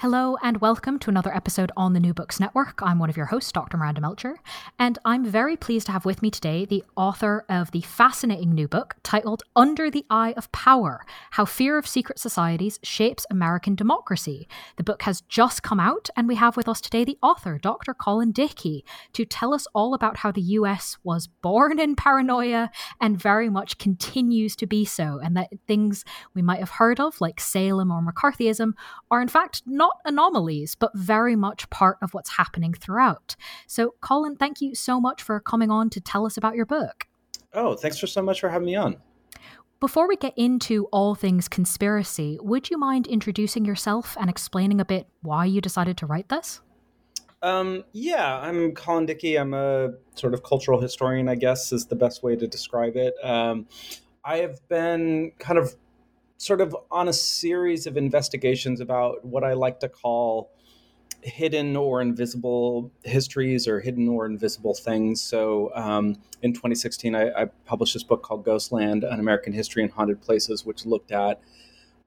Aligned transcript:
Hello, 0.00 0.38
and 0.42 0.62
welcome 0.62 0.98
to 1.00 1.10
another 1.10 1.36
episode 1.36 1.70
on 1.76 1.92
the 1.92 2.00
New 2.00 2.14
Books 2.14 2.40
Network. 2.40 2.80
I'm 2.82 2.98
one 2.98 3.10
of 3.10 3.18
your 3.18 3.26
hosts, 3.26 3.52
Dr. 3.52 3.76
Miranda 3.76 4.00
Melcher, 4.00 4.38
and 4.78 4.98
I'm 5.04 5.26
very 5.26 5.58
pleased 5.58 5.84
to 5.88 5.92
have 5.92 6.06
with 6.06 6.22
me 6.22 6.30
today 6.30 6.64
the 6.64 6.82
author 6.96 7.44
of 7.50 7.70
the 7.72 7.82
fascinating 7.82 8.54
new 8.54 8.66
book 8.66 8.94
titled 9.02 9.42
Under 9.54 9.90
the 9.90 10.06
Eye 10.08 10.32
of 10.38 10.50
Power 10.52 11.04
How 11.32 11.44
Fear 11.44 11.76
of 11.76 11.86
Secret 11.86 12.18
Societies 12.18 12.80
Shapes 12.82 13.26
American 13.28 13.74
Democracy. 13.74 14.48
The 14.78 14.84
book 14.84 15.02
has 15.02 15.20
just 15.20 15.62
come 15.62 15.78
out, 15.78 16.08
and 16.16 16.26
we 16.26 16.36
have 16.36 16.56
with 16.56 16.66
us 16.66 16.80
today 16.80 17.04
the 17.04 17.18
author, 17.22 17.58
Dr. 17.58 17.92
Colin 17.92 18.32
Dickey, 18.32 18.86
to 19.12 19.26
tell 19.26 19.52
us 19.52 19.66
all 19.74 19.92
about 19.92 20.16
how 20.16 20.32
the 20.32 20.40
US 20.40 20.96
was 21.04 21.26
born 21.26 21.78
in 21.78 21.94
paranoia 21.94 22.70
and 23.02 23.20
very 23.20 23.50
much 23.50 23.76
continues 23.76 24.56
to 24.56 24.66
be 24.66 24.86
so, 24.86 25.20
and 25.22 25.36
that 25.36 25.50
things 25.66 26.06
we 26.32 26.40
might 26.40 26.60
have 26.60 26.70
heard 26.70 26.98
of, 26.98 27.20
like 27.20 27.38
Salem 27.38 27.90
or 27.90 28.00
McCarthyism, 28.00 28.72
are 29.10 29.20
in 29.20 29.28
fact 29.28 29.60
not 29.66 29.89
not 29.90 30.12
anomalies, 30.12 30.74
but 30.74 30.90
very 30.94 31.36
much 31.36 31.68
part 31.70 31.98
of 32.02 32.14
what's 32.14 32.30
happening 32.30 32.72
throughout. 32.72 33.36
So, 33.66 33.94
Colin, 34.00 34.36
thank 34.36 34.60
you 34.60 34.74
so 34.74 35.00
much 35.00 35.22
for 35.22 35.40
coming 35.40 35.70
on 35.70 35.90
to 35.90 36.00
tell 36.00 36.26
us 36.26 36.36
about 36.36 36.56
your 36.56 36.66
book. 36.66 37.06
Oh, 37.52 37.74
thanks 37.74 37.98
for 37.98 38.06
so 38.06 38.22
much 38.22 38.40
for 38.40 38.48
having 38.48 38.66
me 38.66 38.76
on. 38.76 38.96
Before 39.80 40.06
we 40.06 40.16
get 40.16 40.34
into 40.36 40.86
all 40.86 41.14
things 41.14 41.48
conspiracy, 41.48 42.38
would 42.42 42.68
you 42.70 42.78
mind 42.78 43.06
introducing 43.06 43.64
yourself 43.64 44.16
and 44.20 44.28
explaining 44.28 44.80
a 44.80 44.84
bit 44.84 45.08
why 45.22 45.46
you 45.46 45.60
decided 45.60 45.96
to 45.98 46.06
write 46.06 46.28
this? 46.28 46.60
Um, 47.42 47.84
yeah, 47.92 48.38
I'm 48.38 48.72
Colin 48.72 49.06
Dickey. 49.06 49.36
I'm 49.36 49.54
a 49.54 49.92
sort 50.14 50.34
of 50.34 50.42
cultural 50.42 50.80
historian, 50.80 51.28
I 51.28 51.34
guess, 51.34 51.72
is 51.72 51.86
the 51.86 51.96
best 51.96 52.22
way 52.22 52.36
to 52.36 52.46
describe 52.46 52.96
it. 52.96 53.14
Um, 53.24 53.66
I 54.22 54.38
have 54.38 54.58
been 54.68 55.32
kind 55.38 55.58
of 55.58 55.74
sort 56.40 56.62
of 56.62 56.74
on 56.90 57.06
a 57.06 57.12
series 57.12 57.86
of 57.86 57.98
investigations 57.98 58.80
about 58.80 59.22
what 59.22 59.44
I 59.44 59.52
like 59.52 59.78
to 59.80 59.90
call 59.90 60.50
hidden 61.20 61.76
or 61.76 62.00
invisible 62.00 62.90
histories 63.02 63.68
or 63.68 63.78
hidden 63.78 64.08
or 64.08 64.24
invisible 64.24 64.72
things. 64.72 65.20
So 65.20 65.70
um, 65.74 66.16
in 66.40 66.54
2016, 66.54 67.14
I, 67.14 67.28
I, 67.42 67.44
published 67.66 67.92
this 67.92 68.02
book 68.02 68.22
called 68.22 68.42
Ghostland 68.42 69.04
An 69.04 69.20
American 69.20 69.52
History 69.52 69.82
in 69.82 69.90
Haunted 69.90 70.22
Places, 70.22 70.64
which 70.64 70.86
looked 70.86 71.12
at 71.12 71.42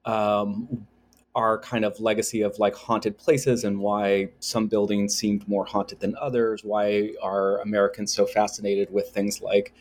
um, 0.04 0.88
our 1.36 1.60
kind 1.60 1.86
of 1.86 2.00
legacy 2.00 2.42
of 2.42 2.58
like 2.58 2.74
haunted 2.74 3.20
places 3.20 3.64
and 3.64 3.80
why 3.80 4.30
some 4.40 4.66
buildings 4.66 5.16
seemed 5.16 5.48
more 5.48 5.66
haunted 5.66 6.00
than 6.00 6.16
others. 6.20 6.64
Why 6.64 7.12
are 7.22 7.60
Americans 7.60 8.12
so 8.12 8.26
fascinated 8.26 8.92
with 8.92 9.10
things 9.10 9.44
like 9.44 9.76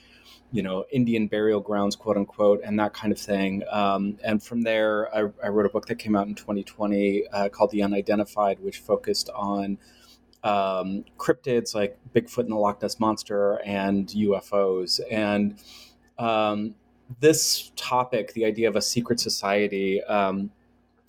you 0.52 0.62
know, 0.62 0.84
Indian 0.92 1.26
burial 1.26 1.60
grounds, 1.60 1.96
quote 1.96 2.16
unquote, 2.16 2.60
and 2.62 2.78
that 2.78 2.92
kind 2.92 3.10
of 3.10 3.18
thing. 3.18 3.62
Um, 3.70 4.18
and 4.22 4.42
from 4.42 4.62
there, 4.62 5.12
I, 5.14 5.30
I, 5.42 5.48
wrote 5.48 5.64
a 5.64 5.70
book 5.70 5.86
that 5.86 5.94
came 5.96 6.14
out 6.14 6.26
in 6.26 6.34
2020 6.34 7.24
uh, 7.32 7.48
called 7.48 7.70
The 7.70 7.82
Unidentified, 7.82 8.60
which 8.60 8.78
focused 8.78 9.30
on 9.34 9.78
um, 10.44 11.04
cryptids 11.18 11.74
like 11.74 11.98
Bigfoot 12.14 12.40
and 12.40 12.50
the 12.50 12.56
Loch 12.56 12.82
Ness 12.82 13.00
Monster 13.00 13.60
and 13.64 14.06
UFOs. 14.08 15.00
And 15.10 15.58
um, 16.18 16.74
this 17.20 17.72
topic, 17.74 18.34
the 18.34 18.44
idea 18.44 18.68
of 18.68 18.76
a 18.76 18.82
secret 18.82 19.20
society, 19.20 20.02
um, 20.04 20.50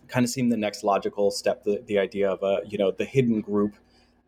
kind 0.07 0.23
of 0.23 0.29
seemed 0.29 0.53
the 0.53 0.57
next 0.57 0.85
logical 0.85 1.31
step. 1.31 1.65
The, 1.65 1.83
the 1.85 1.99
idea 1.99 2.31
of 2.31 2.43
a, 2.43 2.61
you 2.65 2.77
know, 2.77 2.91
the 2.91 3.05
hidden 3.05 3.41
group 3.41 3.75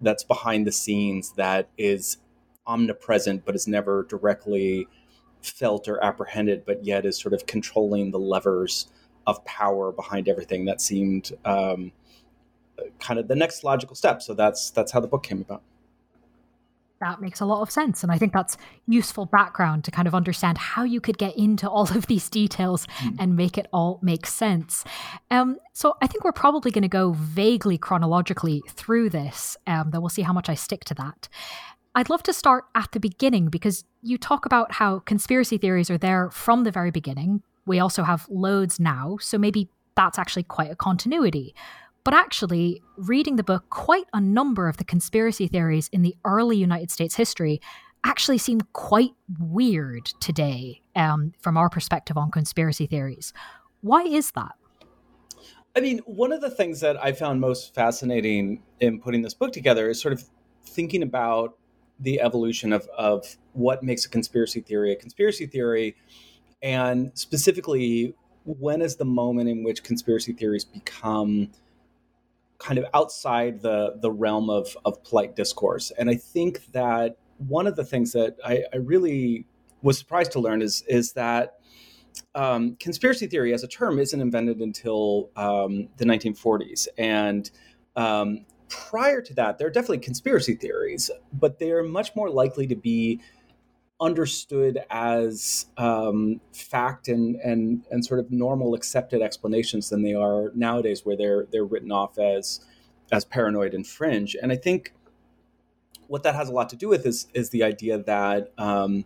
that's 0.01 0.25
behind 0.25 0.67
the 0.67 0.73
scenes 0.73 1.31
that 1.37 1.69
is 1.77 2.17
omnipresent 2.67 3.45
but 3.45 3.55
is 3.55 3.67
never 3.67 4.03
directly 4.03 4.87
felt 5.49 5.87
or 5.87 6.03
apprehended, 6.03 6.65
but 6.65 6.83
yet 6.83 7.05
is 7.05 7.17
sort 7.17 7.33
of 7.33 7.45
controlling 7.45 8.11
the 8.11 8.19
levers 8.19 8.87
of 9.27 9.43
power 9.45 9.91
behind 9.91 10.27
everything. 10.27 10.65
That 10.65 10.81
seemed 10.81 11.31
um, 11.45 11.91
kind 12.99 13.19
of 13.19 13.27
the 13.27 13.35
next 13.35 13.63
logical 13.63 13.95
step. 13.95 14.21
So 14.21 14.33
that's 14.33 14.71
that's 14.71 14.91
how 14.91 14.99
the 14.99 15.07
book 15.07 15.23
came 15.23 15.41
about. 15.41 15.61
That 17.01 17.19
makes 17.19 17.41
a 17.41 17.45
lot 17.45 17.61
of 17.61 17.69
sense. 17.69 18.03
And 18.03 18.11
I 18.11 18.17
think 18.17 18.31
that's 18.31 18.55
useful 18.87 19.25
background 19.25 19.83
to 19.83 19.91
kind 19.91 20.07
of 20.07 20.15
understand 20.15 20.57
how 20.57 20.83
you 20.83 21.01
could 21.01 21.17
get 21.17 21.35
into 21.37 21.69
all 21.69 21.83
of 21.83 22.07
these 22.07 22.29
details 22.29 22.87
mm. 22.99 23.15
and 23.19 23.35
make 23.35 23.57
it 23.57 23.67
all 23.73 23.99
make 24.01 24.25
sense. 24.25 24.85
Um, 25.29 25.57
so 25.73 25.97
I 26.01 26.07
think 26.07 26.23
we're 26.23 26.31
probably 26.31 26.71
going 26.71 26.83
to 26.83 26.87
go 26.87 27.11
vaguely 27.11 27.77
chronologically 27.77 28.63
through 28.69 29.09
this, 29.09 29.57
um, 29.67 29.91
though 29.91 29.99
we'll 29.99 30.09
see 30.09 30.21
how 30.21 30.33
much 30.33 30.47
I 30.47 30.55
stick 30.55 30.85
to 30.85 30.93
that. 30.95 31.27
I'd 31.97 32.09
love 32.09 32.23
to 32.23 32.33
start 32.33 32.65
at 32.75 32.91
the 32.91 32.99
beginning 32.99 33.47
because 33.47 33.85
you 34.01 34.17
talk 34.17 34.45
about 34.45 34.73
how 34.73 34.99
conspiracy 34.99 35.57
theories 35.57 35.89
are 35.89 35.97
there 35.97 36.29
from 36.29 36.65
the 36.65 36.71
very 36.71 36.91
beginning. 36.91 37.41
We 37.65 37.79
also 37.79 38.03
have 38.03 38.27
loads 38.29 38.81
now, 38.81 39.15
so 39.21 39.37
maybe 39.37 39.69
that's 39.95 40.19
actually 40.19 40.43
quite 40.43 40.69
a 40.69 40.75
continuity. 40.75 41.55
But 42.03 42.13
actually, 42.13 42.83
reading 42.97 43.37
the 43.37 43.45
book, 43.45 43.69
quite 43.69 44.03
a 44.13 44.19
number 44.19 44.67
of 44.67 44.75
the 44.75 44.83
conspiracy 44.83 45.47
theories 45.47 45.87
in 45.93 46.01
the 46.01 46.15
early 46.25 46.57
United 46.57 46.91
States 46.91 47.15
history 47.15 47.61
actually 48.03 48.39
seem 48.39 48.59
quite 48.73 49.13
weird 49.39 50.05
today 50.19 50.81
um, 50.97 51.31
from 51.41 51.55
our 51.55 51.69
perspective 51.69 52.17
on 52.17 52.29
conspiracy 52.29 52.87
theories. 52.87 53.31
Why 53.79 54.03
is 54.03 54.31
that? 54.31 54.51
I 55.77 55.79
mean, 55.79 55.99
one 55.99 56.33
of 56.33 56.41
the 56.41 56.49
things 56.49 56.81
that 56.81 57.01
I 57.01 57.13
found 57.13 57.39
most 57.39 57.73
fascinating 57.73 58.63
in 58.81 58.99
putting 58.99 59.21
this 59.21 59.33
book 59.33 59.53
together 59.53 59.89
is 59.89 60.01
sort 60.01 60.13
of 60.13 60.25
thinking 60.65 61.01
about 61.01 61.57
the 61.99 62.21
evolution 62.21 62.73
of, 62.73 62.87
of 62.97 63.37
what 63.53 63.83
makes 63.83 64.05
a 64.05 64.09
conspiracy 64.09 64.61
theory 64.61 64.91
a 64.91 64.95
conspiracy 64.95 65.45
theory, 65.45 65.95
and 66.61 67.11
specifically, 67.13 68.15
when 68.43 68.81
is 68.81 68.95
the 68.95 69.05
moment 69.05 69.49
in 69.49 69.63
which 69.63 69.83
conspiracy 69.83 70.33
theories 70.33 70.65
become 70.65 71.49
kind 72.57 72.79
of 72.79 72.85
outside 72.93 73.61
the, 73.61 73.95
the 74.01 74.11
realm 74.11 74.49
of, 74.49 74.75
of 74.85 75.03
polite 75.03 75.35
discourse? 75.35 75.91
And 75.97 76.09
I 76.09 76.15
think 76.15 76.71
that 76.71 77.17
one 77.37 77.67
of 77.67 77.75
the 77.75 77.83
things 77.83 78.11
that 78.13 78.37
I, 78.45 78.63
I 78.73 78.77
really 78.77 79.45
was 79.81 79.97
surprised 79.97 80.31
to 80.33 80.39
learn 80.39 80.61
is, 80.61 80.83
is 80.87 81.13
that 81.13 81.59
um, 82.33 82.75
conspiracy 82.79 83.27
theory 83.27 83.53
as 83.53 83.63
a 83.63 83.67
term 83.67 83.99
isn't 83.99 84.19
invented 84.19 84.59
until 84.59 85.29
um, 85.35 85.89
the 85.97 86.05
1940s. 86.05 86.87
And 86.97 87.49
um, 87.95 88.45
prior 88.69 89.21
to 89.21 89.33
that, 89.35 89.57
there 89.57 89.67
are 89.67 89.71
definitely 89.71 89.99
conspiracy 89.99 90.55
theories, 90.55 91.11
but 91.33 91.59
they're 91.59 91.83
much 91.83 92.15
more 92.15 92.29
likely 92.29 92.67
to 92.67 92.75
be 92.75 93.21
understood 93.99 94.79
as 94.89 95.67
um, 95.77 96.41
fact 96.53 97.07
and, 97.07 97.37
and 97.37 97.85
and 97.91 98.05
sort 98.05 98.19
of 98.19 98.29
normal 98.31 98.73
accepted 98.73 99.21
explanations 99.21 99.89
than 99.89 100.03
they 100.03 100.13
are 100.13 100.51
nowadays, 100.53 101.05
where 101.05 101.15
they're 101.15 101.45
they're 101.51 101.65
written 101.65 101.91
off 101.91 102.17
as 102.17 102.65
as 103.11 103.25
paranoid 103.25 103.73
and 103.73 103.85
fringe. 103.85 104.35
And 104.41 104.51
I 104.51 104.55
think 104.55 104.93
what 106.07 106.23
that 106.23 106.35
has 106.35 106.49
a 106.49 106.51
lot 106.51 106.69
to 106.69 106.75
do 106.75 106.87
with 106.87 107.05
is 107.05 107.27
is 107.33 107.49
the 107.49 107.63
idea 107.63 107.97
that 107.99 108.51
um, 108.57 109.05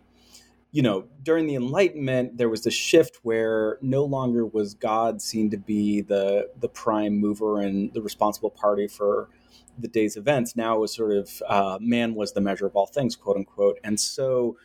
you 0.72 0.82
know, 0.82 1.06
during 1.22 1.46
the 1.46 1.56
Enlightenment, 1.56 2.38
there 2.38 2.48
was 2.48 2.62
this 2.62 2.74
shift 2.74 3.18
where 3.22 3.78
no 3.80 4.04
longer 4.04 4.46
was 4.46 4.74
God 4.74 5.20
seen 5.20 5.50
to 5.50 5.56
be 5.56 6.00
the 6.00 6.50
the 6.58 6.68
prime 6.68 7.18
mover 7.18 7.60
and 7.60 7.92
the 7.92 8.02
responsible 8.02 8.50
party 8.50 8.86
for 8.86 9.28
the 9.78 9.88
day's 9.88 10.16
events. 10.16 10.56
Now 10.56 10.76
it 10.76 10.80
was 10.80 10.94
sort 10.94 11.12
of 11.12 11.42
uh, 11.48 11.78
man 11.80 12.14
was 12.14 12.32
the 12.32 12.40
measure 12.40 12.66
of 12.66 12.76
all 12.76 12.86
things, 12.86 13.16
quote 13.16 13.36
unquote. 13.36 13.78
And 13.84 13.98
so, 13.98 14.56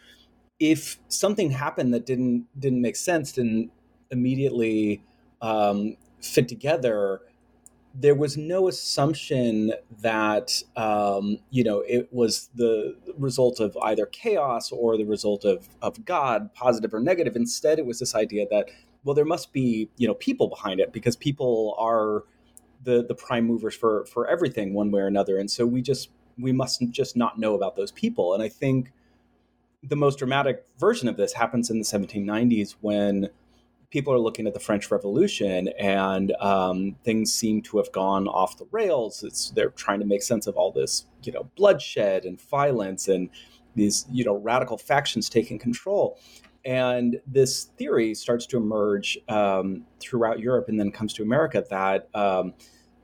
if 0.60 1.00
something 1.10 1.52
happened 1.52 1.94
that 1.94 2.06
didn't 2.06 2.48
didn't 2.60 2.82
make 2.82 2.96
sense, 2.96 3.32
didn't 3.32 3.72
immediately 4.12 5.04
um, 5.42 5.98
fit 6.22 6.48
together, 6.48 7.22
there 7.94 8.16
was 8.16 8.36
no 8.38 8.68
assumption 8.68 9.74
that 10.02 10.62
um, 10.76 11.38
you 11.50 11.64
know 11.64 11.80
it 11.88 12.10
was 12.12 12.50
the 12.56 12.96
result 13.18 13.60
of 13.60 13.78
either 13.84 14.06
chaos 14.06 14.72
or 14.72 14.98
the 14.98 15.06
result 15.06 15.46
of 15.46 15.70
of 15.82 16.04
God, 16.06 16.54
positive 16.54 16.94
or 16.94 17.00
negative. 17.00 17.36
Instead, 17.36 17.80
it 17.80 17.86
was 17.86 18.00
this 18.00 18.16
idea 18.16 18.46
that 18.50 18.70
well, 19.04 19.16
there 19.16 19.26
must 19.26 19.54
be 19.54 19.90
you 19.98 20.08
know 20.08 20.16
people 20.16 20.48
behind 20.48 20.80
it 20.80 20.92
because 20.92 21.16
people 21.16 21.76
are 21.78 22.24
the 22.86 23.04
the 23.04 23.16
prime 23.16 23.46
movers 23.46 23.76
for 23.76 24.06
for 24.06 24.28
everything 24.28 24.74
one 24.74 24.90
way 24.92 25.02
or 25.02 25.08
another 25.08 25.38
and 25.38 25.52
so 25.52 25.66
we 25.66 25.82
just 25.82 26.10
we 26.38 26.52
must 26.52 26.82
just 26.92 27.16
not 27.18 27.38
know 27.38 27.54
about 27.54 27.76
those 27.76 27.92
people 27.92 28.34
and 28.34 28.42
i 28.42 28.50
think 28.50 28.92
the 29.84 29.96
most 29.96 30.18
dramatic 30.18 30.66
version 30.80 31.08
of 31.08 31.18
this 31.18 31.34
happens 31.34 31.70
in 31.70 31.78
the 31.78 31.86
1790s 31.86 32.76
when 32.82 33.30
people 33.92 34.14
are 34.14 34.20
looking 34.20 34.48
at 34.48 34.54
the 34.54 34.60
French 34.60 34.92
Revolution 34.92 35.70
and 35.80 36.34
um, 36.42 36.96
things 37.04 37.34
seem 37.34 37.62
to 37.62 37.78
have 37.78 37.92
gone 37.92 38.28
off 38.28 38.58
the 38.58 38.68
rails. 38.72 39.24
It's, 39.24 39.52
they're 39.52 39.70
trying 39.70 40.00
to 40.00 40.06
make 40.06 40.24
sense 40.24 40.48
of 40.48 40.58
all 40.58 40.72
this, 40.72 41.06
you 41.24 41.32
know, 41.32 41.50
bloodshed 41.56 42.26
and 42.26 42.42
violence 42.42 43.08
and 43.08 43.30
these, 43.76 44.06
you 44.12 44.24
know, 44.24 44.36
radical 44.36 44.78
factions 44.78 45.30
taking 45.30 45.60
control. 45.60 46.20
And 46.66 47.20
this 47.28 47.66
theory 47.78 48.16
starts 48.16 48.48
to 48.48 48.58
emerge 48.58 49.20
um, 49.30 49.86
throughout 50.00 50.40
Europe 50.40 50.68
and 50.68 50.80
then 50.80 50.92
comes 50.92 51.14
to 51.14 51.24
America 51.24 51.64
that 51.70 52.10
um, 52.16 52.54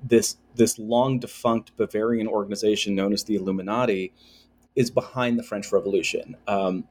this 0.04 0.38
this 0.56 0.80
long 0.80 1.20
defunct 1.20 1.78
Bavarian 1.78 2.28
organization 2.28 2.96
known 2.96 3.14
as 3.14 3.24
the 3.24 3.36
Illuminati 3.36 4.14
is 4.76 4.90
behind 4.90 5.38
the 5.38 5.44
French 5.44 5.72
Revolution. 5.72 6.36
Um, 6.48 6.86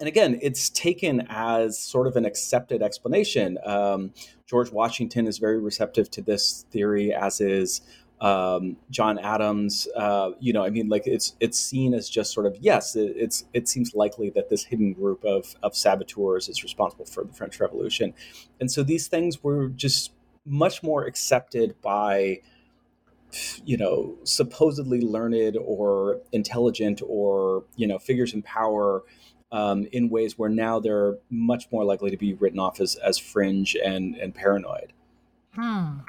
and 0.00 0.08
again, 0.08 0.38
it's 0.40 0.70
taken 0.70 1.26
as 1.28 1.78
sort 1.78 2.06
of 2.06 2.16
an 2.16 2.24
accepted 2.24 2.82
explanation. 2.82 3.58
Um, 3.64 4.12
George 4.46 4.70
Washington 4.70 5.26
is 5.26 5.38
very 5.38 5.58
receptive 5.58 6.10
to 6.12 6.22
this 6.22 6.64
theory, 6.70 7.12
as 7.12 7.40
is 7.40 7.82
um, 8.20 8.76
John 8.90 9.18
Adams. 9.18 9.88
Uh, 9.96 10.30
you 10.40 10.52
know, 10.52 10.64
I 10.64 10.70
mean, 10.70 10.88
like 10.88 11.06
it's 11.06 11.36
it's 11.40 11.58
seen 11.58 11.94
as 11.94 12.08
just 12.08 12.32
sort 12.32 12.46
of 12.46 12.56
yes, 12.60 12.96
it, 12.96 13.14
it's 13.16 13.44
it 13.52 13.68
seems 13.68 13.94
likely 13.94 14.30
that 14.30 14.48
this 14.48 14.64
hidden 14.64 14.92
group 14.92 15.24
of 15.24 15.54
of 15.62 15.76
saboteurs 15.76 16.48
is 16.48 16.62
responsible 16.62 17.04
for 17.04 17.24
the 17.24 17.32
French 17.32 17.58
Revolution, 17.60 18.14
and 18.60 18.70
so 18.70 18.82
these 18.82 19.08
things 19.08 19.42
were 19.42 19.68
just 19.68 20.12
much 20.44 20.82
more 20.82 21.04
accepted 21.04 21.74
by 21.82 22.40
you 23.64 23.76
know 23.76 24.16
supposedly 24.24 25.00
learned 25.00 25.56
or 25.62 26.20
intelligent 26.32 27.02
or 27.06 27.64
you 27.76 27.86
know 27.86 27.98
figures 27.98 28.32
in 28.32 28.42
power 28.42 29.02
um, 29.52 29.86
in 29.92 30.08
ways 30.08 30.38
where 30.38 30.50
now 30.50 30.78
they're 30.78 31.18
much 31.30 31.70
more 31.72 31.84
likely 31.84 32.10
to 32.10 32.16
be 32.16 32.34
written 32.34 32.58
off 32.58 32.80
as, 32.80 32.96
as 32.96 33.18
fringe 33.18 33.76
and, 33.82 34.14
and 34.16 34.34
paranoid. 34.34 34.92
Hmm. 35.54 36.00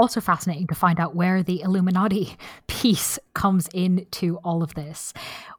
Also 0.00 0.18
fascinating 0.18 0.66
to 0.68 0.74
find 0.74 0.98
out 0.98 1.14
where 1.14 1.42
the 1.42 1.60
Illuminati 1.60 2.38
piece 2.66 3.18
comes 3.34 3.68
into 3.74 4.38
all 4.38 4.62
of 4.62 4.72
this. 4.72 5.12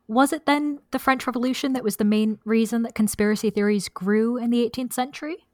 Was 0.08 0.34
it 0.34 0.48
then 0.48 0.80
the 0.90 0.98
French 0.98 1.28
Revolution 1.28 1.74
that 1.74 1.84
was 1.84 1.98
the 1.98 2.04
main 2.04 2.40
reason 2.44 2.82
that 2.82 2.96
conspiracy 2.96 3.52
theories 3.52 3.88
grew 3.88 4.38
in 4.38 4.50
the 4.50 4.68
18th 4.68 4.94
century? 4.94 5.46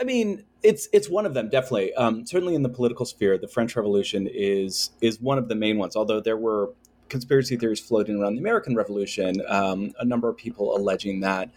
I 0.00 0.04
mean, 0.04 0.44
it's 0.62 0.88
it's 0.92 1.10
one 1.10 1.26
of 1.26 1.34
them 1.34 1.48
definitely. 1.48 1.94
Um, 1.94 2.24
certainly 2.24 2.54
in 2.54 2.62
the 2.62 2.68
political 2.68 3.04
sphere, 3.06 3.38
the 3.38 3.48
French 3.48 3.74
Revolution 3.74 4.28
is 4.32 4.90
is 5.00 5.20
one 5.20 5.36
of 5.36 5.48
the 5.48 5.56
main 5.56 5.76
ones. 5.76 5.96
Although 5.96 6.20
there 6.20 6.36
were 6.36 6.74
conspiracy 7.08 7.56
theories 7.56 7.80
floating 7.80 8.20
around 8.20 8.34
the 8.34 8.40
American 8.40 8.76
Revolution, 8.76 9.42
um, 9.48 9.92
a 9.98 10.04
number 10.04 10.28
of 10.28 10.36
people 10.36 10.76
alleging 10.76 11.22
that 11.22 11.50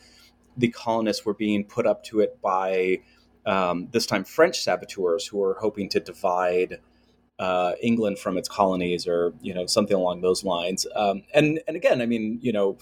the 0.58 0.70
colonists 0.70 1.26
were 1.26 1.36
being 1.36 1.64
put 1.64 1.86
up 1.86 2.04
to 2.06 2.22
it 2.22 2.42
by 2.42 3.02
um, 3.46 3.88
this 3.92 4.06
time 4.06 4.24
French 4.24 4.62
saboteurs 4.62 5.28
who 5.28 5.38
were 5.38 5.58
hoping 5.60 5.90
to 5.90 6.00
divide 6.00 6.80
uh, 7.40 7.74
England 7.82 8.20
from 8.20 8.38
its 8.38 8.50
colonies, 8.50 9.08
or 9.08 9.34
you 9.42 9.54
know 9.54 9.66
something 9.66 9.96
along 9.96 10.22
those 10.22 10.44
lines. 10.44 10.86
Um, 10.96 11.24
and 11.34 11.62
and 11.68 11.76
again, 11.78 12.02
I 12.02 12.06
mean, 12.06 12.40
you 12.42 12.52
know, 12.52 12.78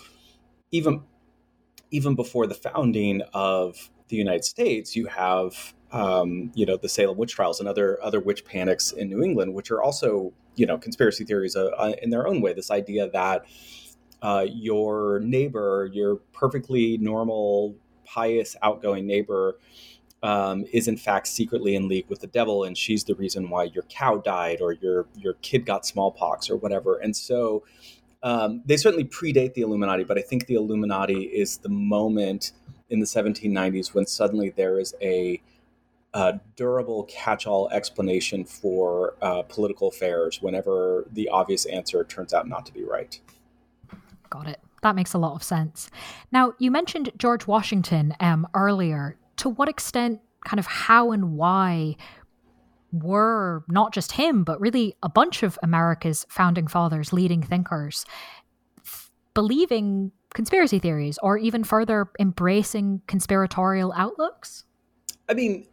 even 0.72 1.04
even 1.92 2.16
before 2.16 2.48
the 2.48 2.56
founding 2.56 3.22
of 3.34 3.90
the 4.10 4.18
United 4.18 4.46
States, 4.46 4.96
you 4.96 5.06
have 5.08 5.74
um, 5.92 6.52
you 6.56 6.66
know 6.66 6.78
the 6.78 6.90
Salem 6.90 7.18
witch 7.18 7.34
trials 7.34 7.60
and 7.60 7.70
other 7.70 8.02
other 8.04 8.20
witch 8.20 8.46
panics 8.46 8.92
in 8.92 9.10
New 9.10 9.24
England, 9.24 9.54
which 9.54 9.72
are 9.72 9.82
also 9.82 10.34
you 10.56 10.66
know 10.66 10.78
conspiracy 10.78 11.24
theories 11.24 11.56
uh, 11.56 11.68
uh, 11.78 11.94
in 12.02 12.10
their 12.10 12.28
own 12.28 12.42
way. 12.42 12.54
This 12.54 12.72
idea 12.72 13.10
that 13.12 13.46
uh, 14.22 14.46
your 14.50 15.20
neighbor, 15.20 15.90
your 15.94 16.18
perfectly 16.34 16.98
normal, 16.98 17.76
pious, 18.06 18.56
outgoing 18.64 19.06
neighbor, 19.06 19.60
um, 20.24 20.66
is 20.72 20.88
in 20.88 20.98
fact 20.98 21.28
secretly 21.28 21.76
in 21.76 21.88
league 21.88 22.08
with 22.10 22.22
the 22.22 22.28
devil, 22.28 22.64
and 22.64 22.78
she's 22.78 23.04
the 23.04 23.16
reason 23.16 23.50
why 23.50 23.66
your 23.66 23.84
cow 23.84 24.18
died 24.18 24.62
or 24.62 24.74
your 24.74 25.08
your 25.16 25.34
kid 25.36 25.66
got 25.66 25.86
smallpox 25.86 26.50
or 26.50 26.58
whatever. 26.58 26.98
And 26.98 27.16
so 27.16 27.64
um, 28.24 28.62
they 28.66 28.78
certainly 28.78 29.06
predate 29.06 29.54
the 29.54 29.62
Illuminati, 29.62 30.04
but 30.04 30.18
I 30.18 30.22
think 30.22 30.48
the 30.48 30.56
Illuminati 30.56 31.24
is 31.24 31.58
the 31.58 31.70
moment 31.70 32.54
in 32.90 33.00
the 33.00 33.06
1790s 33.06 33.94
when 33.94 34.06
suddenly 34.06 34.50
there 34.50 34.80
is 34.80 34.96
a 35.02 35.42
durable 36.56 37.04
catch-all 37.04 37.70
explanation 37.70 38.44
for 38.44 39.16
uh, 39.22 39.44
political 39.44 39.90
affairs 39.90 40.42
whenever 40.42 41.06
the 41.12 41.30
obvious 41.30 41.66
answer 41.66 42.04
turns 42.04 42.34
out 42.34 42.48
not 42.48 42.66
to 42.66 42.74
be 42.74 42.84
right. 42.84 43.20
Got 44.30 44.48
it. 44.48 44.60
That 44.82 44.96
makes 44.96 45.14
a 45.14 45.18
lot 45.18 45.36
of 45.36 45.44
sense. 45.44 45.90
Now, 46.32 46.54
you 46.60 46.72
mentioned 46.72 47.12
George 47.18 47.48
Washington 47.48 48.16
um, 48.20 48.48
earlier. 48.54 49.16
To 49.38 49.50
what 49.50 49.70
extent, 49.70 50.20
kind 50.46 50.60
of 50.60 50.66
how 50.66 51.12
and 51.12 51.36
why 51.36 51.96
were 52.92 53.64
not 53.68 53.94
just 53.94 54.14
him, 54.14 54.44
but 54.44 54.60
really 54.60 54.96
a 55.04 55.10
bunch 55.10 55.44
of 55.44 55.60
America's 55.62 56.26
founding 56.30 56.68
fathers, 56.68 57.12
leading 57.12 57.42
thinkers, 57.42 58.06
believing 59.34 60.12
conspiracy 60.34 60.80
theories 60.80 61.18
or 61.22 61.38
even 61.38 61.64
further 61.64 62.10
embracing 62.20 63.02
conspiratorial 63.08 63.94
outlooks? 63.96 64.64
I 65.30 65.34
mean, 65.34 65.68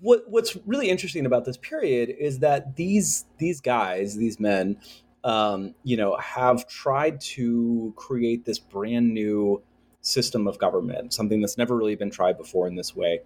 what 0.00 0.24
what's 0.28 0.56
really 0.66 0.88
interesting 0.88 1.26
about 1.26 1.44
this 1.44 1.56
period 1.56 2.14
is 2.18 2.40
that 2.40 2.76
these 2.76 3.26
these 3.38 3.60
guys, 3.60 4.16
these 4.16 4.40
men, 4.40 4.78
um, 5.22 5.74
you 5.84 5.96
know, 5.96 6.16
have 6.16 6.66
tried 6.66 7.20
to 7.20 7.92
create 7.96 8.44
this 8.44 8.58
brand 8.58 9.12
new 9.12 9.62
system 10.06 10.46
of 10.46 10.58
government, 10.58 11.12
something 11.12 11.40
that's 11.40 11.58
never 11.58 11.76
really 11.76 11.96
been 11.96 12.10
tried 12.10 12.38
before 12.38 12.66
in 12.68 12.76
this 12.76 12.94
way, 12.94 13.20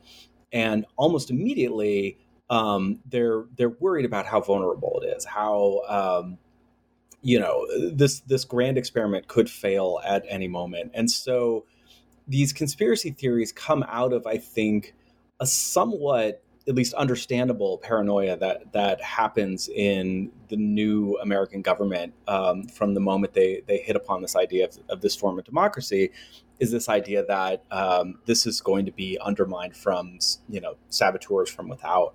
and 0.53 0.87
almost 0.97 1.31
immediately 1.31 2.19
um, 2.49 3.01
they're 3.07 3.45
they're 3.57 3.77
worried 3.81 4.05
about 4.05 4.27
how 4.27 4.41
vulnerable 4.41 5.01
it 5.03 5.07
is, 5.17 5.25
how 5.25 5.83
um, 5.89 6.39
you 7.23 7.39
know 7.39 7.67
this 7.93 8.21
this 8.21 8.45
grand 8.45 8.79
experiment 8.79 9.29
could 9.29 9.49
fail 9.49 10.01
at 10.05 10.25
any 10.29 10.49
moment, 10.49 10.91
and 10.95 11.11
so 11.11 11.65
these 12.27 12.53
conspiracy 12.53 13.11
theories 13.11 13.53
come 13.53 13.85
out 13.89 14.13
of, 14.13 14.27
I 14.27 14.39
think, 14.39 14.95
a 15.41 15.47
somewhat 15.47 16.43
at 16.69 16.75
least 16.75 16.95
understandable 16.95 17.79
paranoia 17.79 18.37
that 18.37 18.73
that 18.73 19.03
happens 19.03 19.69
in 19.69 20.31
the 20.49 20.57
new 20.57 21.19
American 21.23 21.63
government 21.63 22.13
um, 22.29 22.65
from 22.65 22.95
the 22.95 23.01
moment 23.01 23.35
they 23.35 23.63
they 23.67 23.79
hit 23.79 23.97
upon 23.97 24.23
this 24.23 24.37
idea 24.37 24.67
of, 24.67 24.79
of 24.89 25.01
this 25.01 25.17
form 25.17 25.39
of 25.39 25.45
democracy 25.45 26.11
is 26.61 26.71
this 26.71 26.89
idea 26.89 27.25
that 27.25 27.65
um, 27.71 28.21
this 28.27 28.47
is 28.47 28.61
going 28.61 28.85
to 28.87 28.93
be 28.93 29.19
undermined 29.21 29.77
from 29.77 30.19
you 30.49 30.61
know 30.61 30.75
saboteurs 30.91 31.51
from 31.51 31.69
without. 31.69 32.15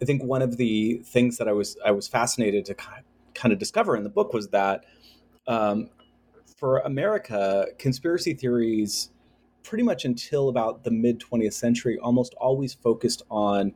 I 0.00 0.04
think 0.04 0.22
one 0.22 0.42
of 0.42 0.56
the 0.56 1.00
things 1.04 1.36
that 1.38 1.48
I 1.48 1.52
was 1.52 1.76
I 1.84 1.90
was 1.90 2.08
fascinated 2.08 2.64
to 2.66 2.74
kind 2.74 3.52
of 3.52 3.58
discover 3.58 3.96
in 3.96 4.04
the 4.04 4.10
book 4.10 4.32
was 4.32 4.48
that 4.48 4.84
um, 5.46 5.90
for 6.56 6.78
America, 6.78 7.66
conspiracy 7.78 8.32
theories 8.32 9.10
pretty 9.62 9.82
much 9.82 10.04
until 10.04 10.48
about 10.48 10.84
the 10.84 10.90
mid 10.90 11.20
20th 11.20 11.54
century, 11.54 11.98
almost 11.98 12.34
always 12.34 12.74
focused 12.74 13.22
on 13.30 13.74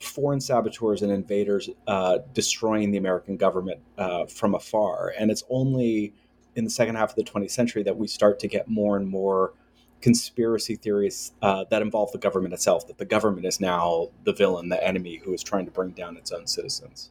foreign 0.00 0.40
saboteurs 0.40 1.02
and 1.02 1.10
invaders 1.10 1.70
uh, 1.86 2.18
destroying 2.32 2.90
the 2.90 2.98
American 2.98 3.36
government 3.36 3.80
uh, 3.98 4.26
from 4.26 4.54
afar. 4.54 5.12
And 5.18 5.30
it's 5.30 5.42
only 5.48 6.14
in 6.56 6.64
the 6.64 6.70
second 6.70 6.96
half 6.96 7.10
of 7.10 7.16
the 7.16 7.24
20th 7.24 7.50
century 7.50 7.82
that 7.82 7.96
we 7.96 8.06
start 8.06 8.38
to 8.40 8.48
get 8.48 8.68
more 8.68 8.96
and 8.96 9.08
more 9.08 9.52
conspiracy 10.00 10.76
theories 10.76 11.32
uh, 11.42 11.64
that 11.70 11.80
involve 11.80 12.12
the 12.12 12.18
government 12.18 12.52
itself, 12.52 12.86
that 12.86 12.98
the 12.98 13.04
government 13.04 13.46
is 13.46 13.60
now 13.60 14.10
the 14.24 14.32
villain, 14.32 14.68
the 14.68 14.86
enemy 14.86 15.16
who 15.24 15.32
is 15.32 15.42
trying 15.42 15.64
to 15.64 15.70
bring 15.70 15.90
down 15.90 16.16
its 16.16 16.30
own 16.30 16.46
citizens. 16.46 17.10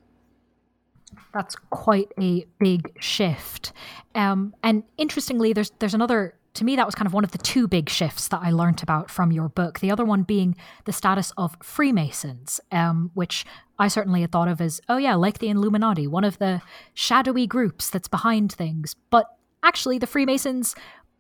That's 1.34 1.56
quite 1.70 2.12
a 2.20 2.46
big 2.60 2.96
shift. 3.02 3.74
Um, 4.16 4.56
and 4.64 4.84
interestingly, 4.98 5.54
there's 5.54 5.72
there's 5.80 5.94
another 5.94 6.36
to 6.56 6.64
me, 6.64 6.76
that 6.76 6.86
was 6.86 6.94
kind 6.94 7.08
of 7.08 7.14
one 7.14 7.24
of 7.24 7.32
the 7.32 7.40
two 7.40 7.68
big 7.68 7.90
shifts 7.90 8.28
that 8.28 8.42
I 8.44 8.52
learnt 8.52 8.84
about 8.84 9.10
from 9.10 9.32
your 9.32 9.50
book. 9.50 9.80
The 9.80 9.90
other 9.92 10.06
one 10.06 10.22
being 10.24 10.56
the 10.86 10.94
status 10.94 11.34
of 11.36 11.58
Freemasons, 11.64 12.60
um, 12.72 13.10
which 13.16 13.44
I 13.84 13.90
certainly 13.90 14.22
had 14.22 14.32
thought 14.32 14.48
of 14.48 14.62
as, 14.62 14.80
oh, 14.88 14.96
yeah, 14.96 15.16
like 15.16 15.40
the 15.40 15.50
Illuminati, 15.50 16.08
one 16.08 16.24
of 16.24 16.38
the 16.38 16.62
shadowy 16.94 17.46
groups 17.46 17.90
that's 17.90 18.08
behind 18.08 18.50
things. 18.50 18.96
But 19.10 19.26
actually, 19.62 19.98
the 19.98 20.08
Freemasons 20.08 20.74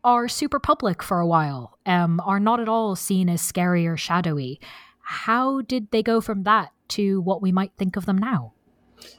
are 0.05 0.29
super 0.29 0.62
public 0.62 1.03
for 1.03 1.20
a 1.20 1.27
while, 1.27 1.77
um, 1.86 2.22
are 2.25 2.39
not 2.39 2.62
at 2.62 2.70
all 2.70 2.96
seen 2.96 3.27
as 3.27 3.41
scary 3.41 3.86
or 3.86 3.98
shadowy. 3.98 4.62
How 5.01 5.60
did 5.60 5.91
they 5.91 6.01
go 6.01 6.22
from 6.22 6.43
that 6.43 6.72
to 6.89 7.20
what 7.20 7.41
we 7.41 7.51
might 7.51 7.74
think 7.75 7.98
of 7.98 8.05
them 8.05 8.17
now? 8.17 8.53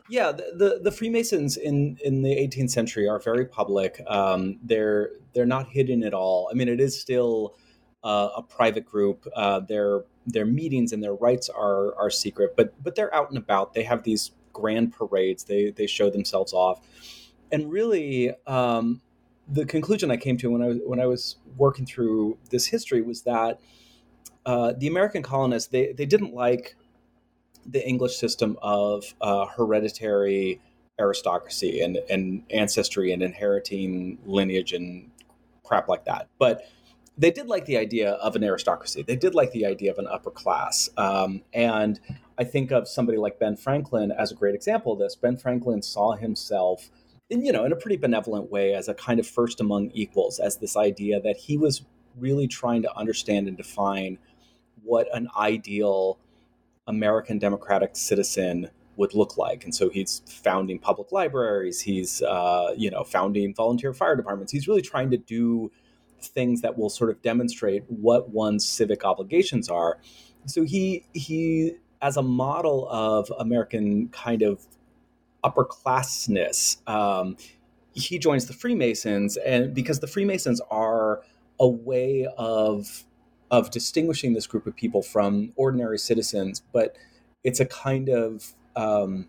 Yeah, 0.08 0.32
the, 0.32 0.54
the, 0.56 0.80
the, 0.84 0.90
Freemasons 0.90 1.58
in, 1.58 1.98
in 2.02 2.22
the 2.22 2.30
18th 2.30 2.70
century 2.70 3.06
are 3.06 3.18
very 3.18 3.44
public. 3.44 4.00
Um, 4.06 4.58
they're 4.62 5.10
they're 5.34 5.44
not 5.44 5.68
hidden 5.68 6.02
at 6.02 6.14
all. 6.14 6.48
I 6.50 6.54
mean, 6.54 6.68
it 6.68 6.80
is 6.80 6.98
still 6.98 7.56
uh, 8.02 8.30
a 8.36 8.42
private 8.42 8.86
group. 8.86 9.26
Uh, 9.36 9.60
their 9.60 10.04
their 10.26 10.46
meetings 10.46 10.92
and 10.92 11.02
their 11.02 11.14
rites 11.14 11.48
are 11.48 11.94
are 11.96 12.10
secret, 12.10 12.54
but 12.56 12.74
but 12.82 12.94
they're 12.94 13.14
out 13.14 13.28
and 13.28 13.38
about. 13.38 13.74
They 13.74 13.82
have 13.84 14.02
these 14.02 14.32
grand 14.52 14.92
parades. 14.92 15.44
They 15.44 15.70
they 15.70 15.86
show 15.86 16.10
themselves 16.10 16.52
off, 16.52 16.80
and 17.52 17.70
really, 17.70 18.32
um, 18.46 19.00
the 19.48 19.66
conclusion 19.66 20.10
I 20.10 20.16
came 20.16 20.36
to 20.38 20.50
when 20.50 20.62
I 20.62 20.68
was 20.68 20.78
when 20.84 21.00
I 21.00 21.06
was 21.06 21.36
working 21.56 21.86
through 21.86 22.38
this 22.50 22.66
history 22.66 23.02
was 23.02 23.22
that 23.22 23.60
uh, 24.46 24.72
the 24.76 24.86
American 24.86 25.22
colonists 25.22 25.70
they 25.70 25.92
they 25.92 26.06
didn't 26.06 26.34
like 26.34 26.76
the 27.66 27.86
English 27.86 28.16
system 28.16 28.58
of 28.62 29.14
uh, 29.20 29.46
hereditary 29.46 30.60
aristocracy 30.98 31.80
and, 31.80 31.98
and 32.08 32.42
ancestry 32.50 33.12
and 33.12 33.22
inheriting 33.22 34.18
lineage 34.26 34.72
and 34.72 35.10
crap 35.64 35.88
like 35.88 36.04
that. 36.04 36.28
But 36.38 36.66
they 37.16 37.30
did 37.30 37.46
like 37.46 37.64
the 37.66 37.76
idea 37.76 38.12
of 38.12 38.34
an 38.34 38.42
aristocracy. 38.42 39.02
They 39.02 39.16
did 39.16 39.34
like 39.34 39.52
the 39.52 39.66
idea 39.66 39.92
of 39.92 39.98
an 39.98 40.06
upper 40.06 40.30
class. 40.30 40.88
Um, 40.96 41.42
and 41.52 42.00
I 42.38 42.44
think 42.44 42.72
of 42.72 42.88
somebody 42.88 43.18
like 43.18 43.38
Ben 43.38 43.56
Franklin 43.56 44.10
as 44.10 44.32
a 44.32 44.34
great 44.34 44.54
example 44.54 44.92
of 44.92 44.98
this. 44.98 45.14
Ben 45.14 45.36
Franklin 45.36 45.82
saw 45.82 46.16
himself, 46.16 46.90
in, 47.30 47.44
you 47.44 47.52
know, 47.52 47.64
in 47.64 47.72
a 47.72 47.76
pretty 47.76 47.96
benevolent 47.96 48.50
way 48.50 48.74
as 48.74 48.88
a 48.88 48.94
kind 48.94 49.20
of 49.20 49.26
first 49.26 49.60
among 49.60 49.90
equals, 49.92 50.40
as 50.40 50.56
this 50.56 50.76
idea 50.76 51.20
that 51.20 51.36
he 51.36 51.56
was 51.56 51.84
really 52.18 52.48
trying 52.48 52.82
to 52.82 52.96
understand 52.96 53.46
and 53.46 53.56
define 53.56 54.18
what 54.82 55.06
an 55.14 55.28
ideal 55.38 56.18
American 56.86 57.38
democratic 57.38 57.96
citizen 57.96 58.70
would 58.96 59.14
look 59.14 59.36
like. 59.36 59.64
And 59.64 59.74
so 59.74 59.88
he's 59.88 60.22
founding 60.26 60.78
public 60.78 61.12
libraries. 61.12 61.80
He's, 61.80 62.22
uh, 62.22 62.74
you 62.76 62.90
know, 62.90 63.04
founding 63.04 63.54
volunteer 63.54 63.92
fire 63.92 64.16
departments. 64.16 64.52
He's 64.52 64.68
really 64.68 64.82
trying 64.82 65.10
to 65.10 65.16
do 65.16 65.70
things 66.26 66.60
that 66.62 66.78
will 66.78 66.90
sort 66.90 67.10
of 67.10 67.20
demonstrate 67.22 67.84
what 67.88 68.30
one's 68.30 68.66
civic 68.66 69.04
obligations 69.04 69.68
are. 69.68 69.98
So 70.46 70.62
he 70.62 71.04
he 71.12 71.74
as 72.02 72.16
a 72.16 72.22
model 72.22 72.88
of 72.90 73.32
American 73.38 74.08
kind 74.08 74.42
of 74.42 74.66
upper 75.42 75.64
classness, 75.64 76.76
um, 76.88 77.36
he 77.94 78.18
joins 78.18 78.46
the 78.46 78.52
Freemasons, 78.52 79.36
and 79.36 79.74
because 79.74 80.00
the 80.00 80.06
Freemasons 80.06 80.60
are 80.70 81.22
a 81.60 81.68
way 81.68 82.26
of 82.36 83.04
of 83.50 83.70
distinguishing 83.70 84.32
this 84.32 84.46
group 84.46 84.66
of 84.66 84.74
people 84.74 85.02
from 85.02 85.52
ordinary 85.56 85.98
citizens, 85.98 86.62
but 86.72 86.96
it's 87.44 87.60
a 87.60 87.66
kind 87.66 88.08
of 88.08 88.52
um, 88.74 89.28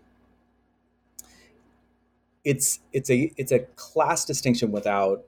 it's 2.44 2.80
it's 2.92 3.10
a 3.10 3.32
it's 3.36 3.52
a 3.52 3.60
class 3.76 4.24
distinction 4.24 4.72
without 4.72 5.24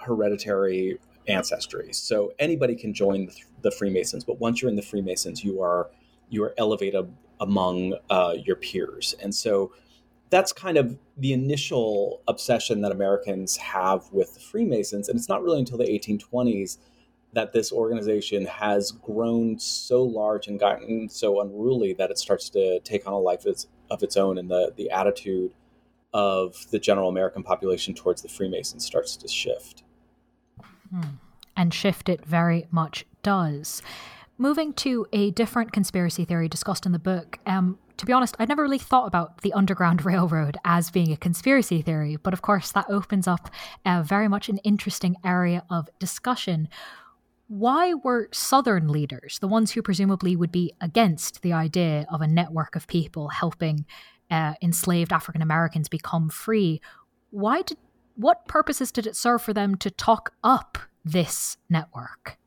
hereditary 0.00 0.98
ancestry. 1.28 1.92
So 1.92 2.32
anybody 2.38 2.74
can 2.74 2.92
join 2.92 3.30
the, 3.62 3.70
Freemasons, 3.70 4.24
but 4.24 4.40
once 4.40 4.60
you're 4.62 4.70
in 4.70 4.76
the 4.76 4.82
Freemasons, 4.82 5.44
you 5.44 5.62
are 5.62 5.90
you 6.28 6.42
are 6.44 6.54
elevated 6.58 7.12
among 7.40 7.94
uh, 8.08 8.34
your 8.44 8.56
peers, 8.56 9.14
and 9.22 9.34
so 9.34 9.72
that's 10.30 10.52
kind 10.52 10.76
of 10.76 10.96
the 11.16 11.32
initial 11.32 12.22
obsession 12.28 12.80
that 12.82 12.92
Americans 12.92 13.56
have 13.56 14.10
with 14.12 14.34
the 14.34 14.40
Freemasons, 14.40 15.08
and 15.08 15.18
it's 15.18 15.28
not 15.28 15.42
really 15.42 15.58
until 15.58 15.76
the 15.76 15.84
1820s 15.84 16.78
that 17.32 17.52
this 17.52 17.70
organization 17.72 18.46
has 18.46 18.90
grown 18.90 19.58
so 19.58 20.02
large 20.02 20.48
and 20.48 20.58
gotten 20.58 21.08
so 21.08 21.40
unruly 21.40 21.92
that 21.92 22.10
it 22.10 22.18
starts 22.18 22.48
to 22.50 22.80
take 22.80 23.06
on 23.06 23.12
a 23.12 23.18
life 23.18 23.44
of 23.46 24.02
its 24.02 24.16
own, 24.16 24.38
and 24.38 24.50
the 24.50 24.72
the 24.76 24.90
attitude 24.90 25.52
of 26.12 26.70
the 26.70 26.78
general 26.78 27.08
American 27.08 27.42
population 27.42 27.94
towards 27.94 28.22
the 28.22 28.28
Freemasons 28.28 28.84
starts 28.84 29.16
to 29.16 29.28
shift. 29.28 29.84
And 31.56 31.74
shift 31.74 32.08
it 32.08 32.24
very 32.24 32.66
much 32.70 33.06
does. 33.22 33.82
Moving 34.38 34.72
to 34.74 35.06
a 35.12 35.30
different 35.32 35.72
conspiracy 35.72 36.24
theory 36.24 36.48
discussed 36.48 36.86
in 36.86 36.92
the 36.92 36.98
book, 36.98 37.38
um, 37.44 37.78
to 37.98 38.06
be 38.06 38.12
honest, 38.12 38.34
I'd 38.38 38.48
never 38.48 38.62
really 38.62 38.78
thought 38.78 39.06
about 39.06 39.42
the 39.42 39.52
Underground 39.52 40.04
Railroad 40.06 40.56
as 40.64 40.90
being 40.90 41.12
a 41.12 41.16
conspiracy 41.16 41.82
theory, 41.82 42.16
but 42.16 42.32
of 42.32 42.40
course, 42.40 42.72
that 42.72 42.86
opens 42.88 43.28
up 43.28 43.50
very 44.04 44.28
much 44.28 44.48
an 44.48 44.58
interesting 44.58 45.16
area 45.24 45.64
of 45.68 45.88
discussion 45.98 46.68
why 47.50 47.94
were 47.94 48.28
Southern 48.30 48.86
leaders, 48.86 49.40
the 49.40 49.48
ones 49.48 49.72
who 49.72 49.82
presumably 49.82 50.36
would 50.36 50.52
be 50.52 50.72
against 50.80 51.42
the 51.42 51.52
idea 51.52 52.06
of 52.08 52.20
a 52.20 52.28
network 52.28 52.76
of 52.76 52.86
people 52.86 53.26
helping 53.26 53.84
uh, 54.30 54.54
enslaved 54.62 55.12
African 55.12 55.42
Americans 55.42 55.88
become 55.88 56.30
free, 56.30 56.80
why 57.30 57.62
did 57.62 57.76
what 58.20 58.46
purposes 58.46 58.92
did 58.92 59.06
it 59.06 59.16
serve 59.16 59.42
for 59.42 59.52
them 59.52 59.74
to 59.76 59.90
talk 59.90 60.34
up 60.44 60.78
this 61.04 61.56
network? 61.68 62.38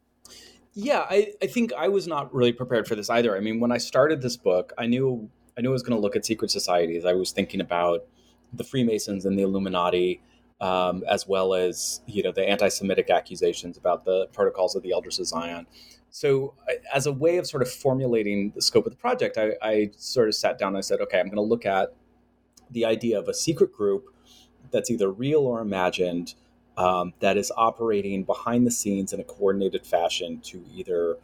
Yeah, 0.74 1.06
I, 1.10 1.34
I 1.42 1.48
think 1.48 1.74
I 1.74 1.88
was 1.88 2.08
not 2.08 2.34
really 2.34 2.53
prepared 2.53 2.88
for 2.88 2.96
this 2.96 3.10
either. 3.10 3.38
I 3.38 3.39
mean, 3.39 3.60
when 3.60 3.72
I 3.72 3.77
started 3.77 4.22
this 4.22 4.38
book, 4.38 4.74
I 4.77 4.88
knew 4.88 5.30
I 5.58 5.62
knew 5.62 5.70
I 5.70 5.74
was 5.74 5.84
going 5.84 5.96
to 5.96 6.01
look 6.01 6.15
at 6.15 6.25
secret 6.25 6.50
societies. 6.50 7.06
I 7.06 7.13
was 7.13 7.32
thinking 7.32 7.62
about 7.62 8.06
the 8.53 8.63
Freemasons 8.63 9.25
and 9.25 9.38
the 9.38 9.44
Illuminati 9.44 10.22
um, 10.62 11.03
as 11.10 11.27
well 11.27 11.53
as 11.53 12.01
you 12.08 12.24
know 12.24 12.32
the 12.32 12.48
anti-Semitic 12.48 13.10
accusations 13.10 13.77
about 13.77 14.06
the 14.06 14.27
protocols 14.27 14.75
of 14.75 14.82
the 14.82 14.94
Elders 14.94 15.20
of 15.20 15.27
Zion. 15.27 15.68
So, 16.10 16.53
as 16.94 17.06
a 17.06 17.12
way 17.12 17.38
of 17.38 17.48
sort 17.48 17.63
of 17.63 17.72
formulating 17.72 18.51
the 18.56 18.62
scope 18.62 18.86
of 18.86 18.92
the 18.92 18.98
project, 18.98 19.38
I, 19.38 19.53
I 19.62 19.92
sort 19.98 20.30
of 20.30 20.36
sat 20.36 20.58
down 20.58 20.70
and 20.70 20.77
I 20.77 20.82
said, 20.82 21.01
okay, 21.01 21.20
I'm 21.20 21.25
going 21.25 21.36
to 21.36 21.42
look 21.42 21.65
at 21.65 21.94
the 22.72 22.86
idea 22.86 23.20
of 23.20 23.27
a 23.27 23.34
secret 23.34 23.74
group 23.74 24.12
that's 24.74 24.92
either 24.92 25.10
real 25.10 25.42
or 25.42 25.62
imagined 25.62 26.34
um, 26.77 27.13
that 27.20 27.38
is 27.38 27.51
operating 27.56 28.24
behind 28.24 28.68
the 28.68 28.72
scenes 28.72 29.13
in 29.13 29.20
a 29.20 29.24
coordinated 29.24 29.86
fashion 29.86 30.39
to 30.42 30.65
either 30.75 31.18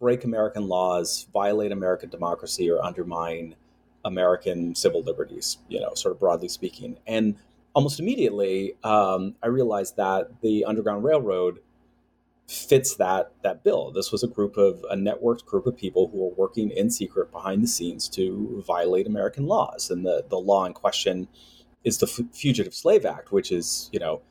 break 0.00 0.24
American 0.24 0.68
laws, 0.68 1.26
violate 1.32 1.72
American 1.72 2.08
democracy, 2.08 2.70
or 2.70 2.82
undermine 2.82 3.56
American 4.04 4.74
civil 4.74 5.02
liberties, 5.02 5.58
you 5.68 5.80
know, 5.80 5.94
sort 5.94 6.12
of 6.12 6.20
broadly 6.20 6.48
speaking. 6.48 6.96
And 7.06 7.36
almost 7.74 7.98
immediately, 7.98 8.76
um, 8.84 9.34
I 9.42 9.48
realized 9.48 9.96
that 9.96 10.40
the 10.42 10.64
Underground 10.64 11.04
Railroad 11.04 11.58
fits 12.46 12.96
that 12.96 13.32
that 13.42 13.64
bill. 13.64 13.90
This 13.90 14.12
was 14.12 14.22
a 14.22 14.28
group 14.28 14.56
of 14.56 14.84
a 14.90 14.96
networked 14.96 15.46
group 15.46 15.66
of 15.66 15.76
people 15.76 16.08
who 16.08 16.18
were 16.18 16.34
working 16.36 16.70
in 16.70 16.90
secret 16.90 17.32
behind 17.32 17.62
the 17.62 17.68
scenes 17.68 18.08
to 18.10 18.62
violate 18.66 19.06
American 19.06 19.46
laws, 19.46 19.90
and 19.90 20.04
the 20.04 20.24
the 20.28 20.38
law 20.38 20.64
in 20.66 20.74
question 20.74 21.28
is 21.84 21.98
the 21.98 22.06
F- 22.06 22.34
Fugitive 22.34 22.74
Slave 22.74 23.04
Act, 23.04 23.32
which 23.32 23.52
is 23.52 23.88
you 23.92 24.00
know 24.00 24.22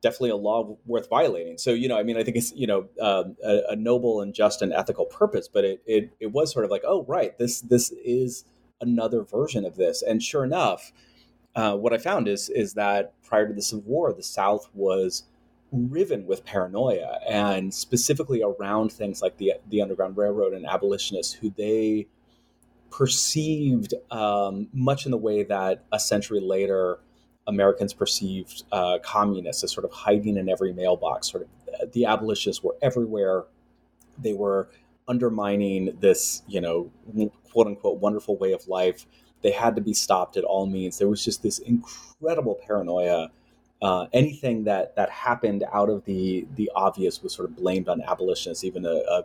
definitely 0.00 0.30
a 0.30 0.36
law 0.36 0.76
worth 0.86 1.08
violating. 1.08 1.58
So 1.58 1.70
you 1.72 1.88
know, 1.88 1.98
I 1.98 2.02
mean, 2.02 2.16
I 2.16 2.24
think 2.24 2.36
it's 2.36 2.52
you 2.52 2.66
know 2.66 2.88
um, 3.00 3.36
a, 3.44 3.60
a, 3.70 3.76
noble 3.76 4.20
and 4.20 4.34
just 4.34 4.62
and 4.62 4.72
ethical 4.72 5.04
purpose, 5.06 5.48
but 5.48 5.64
it, 5.64 5.82
it 5.86 6.10
it 6.20 6.32
was 6.32 6.52
sort 6.52 6.64
of 6.64 6.70
like, 6.70 6.82
oh 6.86 7.04
right, 7.04 7.36
this 7.38 7.60
this 7.60 7.90
is 8.04 8.44
another 8.80 9.22
version 9.22 9.64
of 9.64 9.76
this, 9.76 10.02
and 10.02 10.22
sure 10.22 10.44
enough 10.44 10.92
uh, 11.54 11.76
what 11.76 11.92
I 11.92 11.98
found 11.98 12.28
is 12.28 12.48
is 12.48 12.74
that 12.74 13.12
prior 13.22 13.46
to 13.46 13.54
the 13.54 13.62
Civil 13.62 13.84
War, 13.84 14.12
the 14.12 14.22
South 14.22 14.68
was 14.72 15.24
riven 15.70 16.26
with 16.26 16.44
paranoia, 16.44 17.18
and 17.28 17.72
specifically 17.72 18.42
around 18.42 18.92
things 18.92 19.20
like 19.20 19.36
the 19.36 19.54
the 19.68 19.82
Underground 19.82 20.16
Railroad 20.16 20.54
and 20.54 20.66
abolitionists, 20.66 21.34
who 21.34 21.50
they 21.50 22.06
perceived 22.92 23.94
um, 24.10 24.68
much 24.72 25.04
in 25.06 25.10
the 25.10 25.18
way 25.18 25.42
that 25.42 25.84
a 25.92 25.98
century 25.98 26.40
later 26.40 27.00
Americans 27.48 27.92
perceived 27.92 28.62
uh, 28.70 28.98
communists 29.02 29.64
as 29.64 29.72
sort 29.72 29.84
of 29.84 29.90
hiding 29.90 30.36
in 30.36 30.48
every 30.48 30.72
mailbox. 30.72 31.32
Sort 31.32 31.42
of, 31.44 31.92
the 31.92 32.04
abolitionists 32.04 32.62
were 32.62 32.76
everywhere. 32.80 33.44
They 34.18 34.34
were 34.34 34.68
undermining 35.08 35.96
this, 35.98 36.42
you 36.46 36.60
know, 36.60 36.92
quote 37.50 37.66
unquote, 37.66 37.98
wonderful 37.98 38.36
way 38.36 38.52
of 38.52 38.68
life 38.68 39.06
they 39.42 39.50
had 39.50 39.74
to 39.76 39.82
be 39.82 39.92
stopped 39.92 40.36
at 40.36 40.44
all 40.44 40.66
means. 40.66 40.98
There 40.98 41.08
was 41.08 41.24
just 41.24 41.42
this 41.42 41.58
incredible 41.58 42.58
paranoia. 42.66 43.30
Uh, 43.82 44.06
anything 44.12 44.64
that 44.64 44.94
that 44.94 45.10
happened 45.10 45.64
out 45.72 45.90
of 45.90 46.04
the 46.04 46.46
the 46.54 46.70
obvious 46.74 47.22
was 47.22 47.34
sort 47.34 47.50
of 47.50 47.56
blamed 47.56 47.88
on 47.88 48.00
abolitionists. 48.00 48.64
Even 48.64 48.86
a, 48.86 49.02
a 49.08 49.24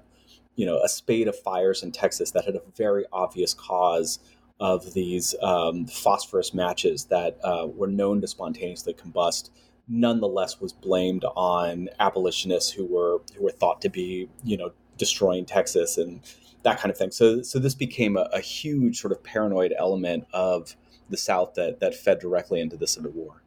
you 0.57 0.65
know 0.65 0.81
a 0.83 0.89
spate 0.89 1.29
of 1.29 1.39
fires 1.39 1.81
in 1.81 1.93
Texas 1.93 2.31
that 2.31 2.43
had 2.43 2.55
a 2.55 2.61
very 2.75 3.05
obvious 3.13 3.53
cause 3.53 4.19
of 4.59 4.93
these 4.93 5.33
um, 5.41 5.85
phosphorus 5.85 6.53
matches 6.53 7.05
that 7.05 7.37
uh, 7.43 7.67
were 7.67 7.87
known 7.87 8.19
to 8.19 8.27
spontaneously 8.27 8.93
combust 8.93 9.51
nonetheless 9.87 10.59
was 10.59 10.73
blamed 10.73 11.23
on 11.35 11.89
abolitionists 11.99 12.71
who 12.71 12.85
were 12.85 13.19
who 13.35 13.43
were 13.43 13.51
thought 13.51 13.81
to 13.81 13.89
be 13.89 14.29
you 14.43 14.57
know 14.57 14.71
destroying 14.97 15.45
Texas 15.45 15.97
and 15.97 16.21
that 16.63 16.79
kind 16.79 16.91
of 16.91 16.97
thing. 16.97 17.11
So, 17.11 17.41
so 17.43 17.59
this 17.59 17.75
became 17.75 18.17
a, 18.17 18.27
a 18.33 18.39
huge 18.39 18.99
sort 18.99 19.11
of 19.11 19.23
paranoid 19.23 19.73
element 19.77 20.25
of 20.33 20.75
the 21.09 21.17
South 21.17 21.53
that 21.53 21.79
that 21.79 21.95
fed 21.95 22.19
directly 22.19 22.59
into 22.59 22.75
the 22.77 22.87
Civil 22.87 23.11
War. 23.11 23.41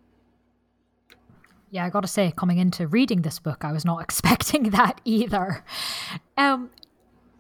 Yeah, 1.73 1.85
I 1.85 1.91
got 1.91 2.01
to 2.01 2.09
say, 2.09 2.33
coming 2.37 2.59
into 2.59 2.89
reading 2.89 3.23
this 3.23 3.39
book, 3.39 3.65
I 3.65 3.73
was 3.73 3.85
not 3.85 4.03
expecting 4.03 4.71
that 4.71 5.01
either. 5.05 5.65
Um, 6.37 6.71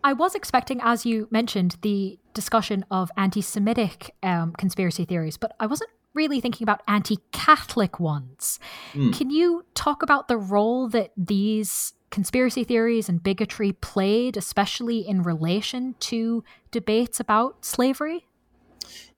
I 0.02 0.12
was 0.12 0.35
expecting, 0.35 0.80
as 0.83 1.04
you 1.04 1.28
mentioned, 1.30 1.76
the 1.83 2.19
discussion 2.35 2.85
of 2.90 3.11
anti-Semitic 3.16 4.14
um, 4.23 4.52
conspiracy 4.52 5.04
theories, 5.04 5.37
but 5.37 5.54
I 5.61 5.66
wasn't 5.66 5.90
really 6.14 6.40
thinking 6.40 6.64
about 6.64 6.83
anti-Catholic 6.88 8.00
ones. 8.00 8.59
Mm. 8.95 9.16
Can 9.16 9.30
you 9.30 9.64
talk 9.75 10.02
about 10.02 10.28
the 10.28 10.37
role 10.37 10.88
that 10.88 11.12
these 11.16 11.92
conspiracy 12.11 12.64
theories 12.64 13.09
and 13.09 13.23
bigotry 13.23 13.73
played, 13.73 14.37
especially 14.37 15.07
in 15.07 15.23
relation 15.23 15.95
to 16.00 16.42
debates 16.71 17.21
about 17.21 17.64
slavery? 17.64 18.26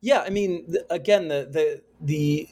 Yeah, 0.00 0.20
I 0.20 0.30
mean, 0.30 0.74
again, 0.90 1.28
the 1.28 1.48
the 1.50 1.82
the 2.00 2.48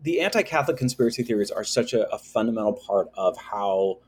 the 0.00 0.20
anti-Catholic 0.20 0.76
conspiracy 0.76 1.22
theories 1.22 1.50
are 1.50 1.64
such 1.64 1.92
a, 1.92 2.08
a 2.12 2.18
fundamental 2.18 2.74
part 2.74 3.08
of 3.14 3.36
how 3.36 3.98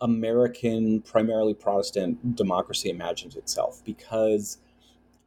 American, 0.00 1.02
primarily 1.02 1.54
Protestant 1.54 2.36
democracy 2.36 2.88
imagines 2.90 3.36
itself, 3.36 3.82
because 3.84 4.58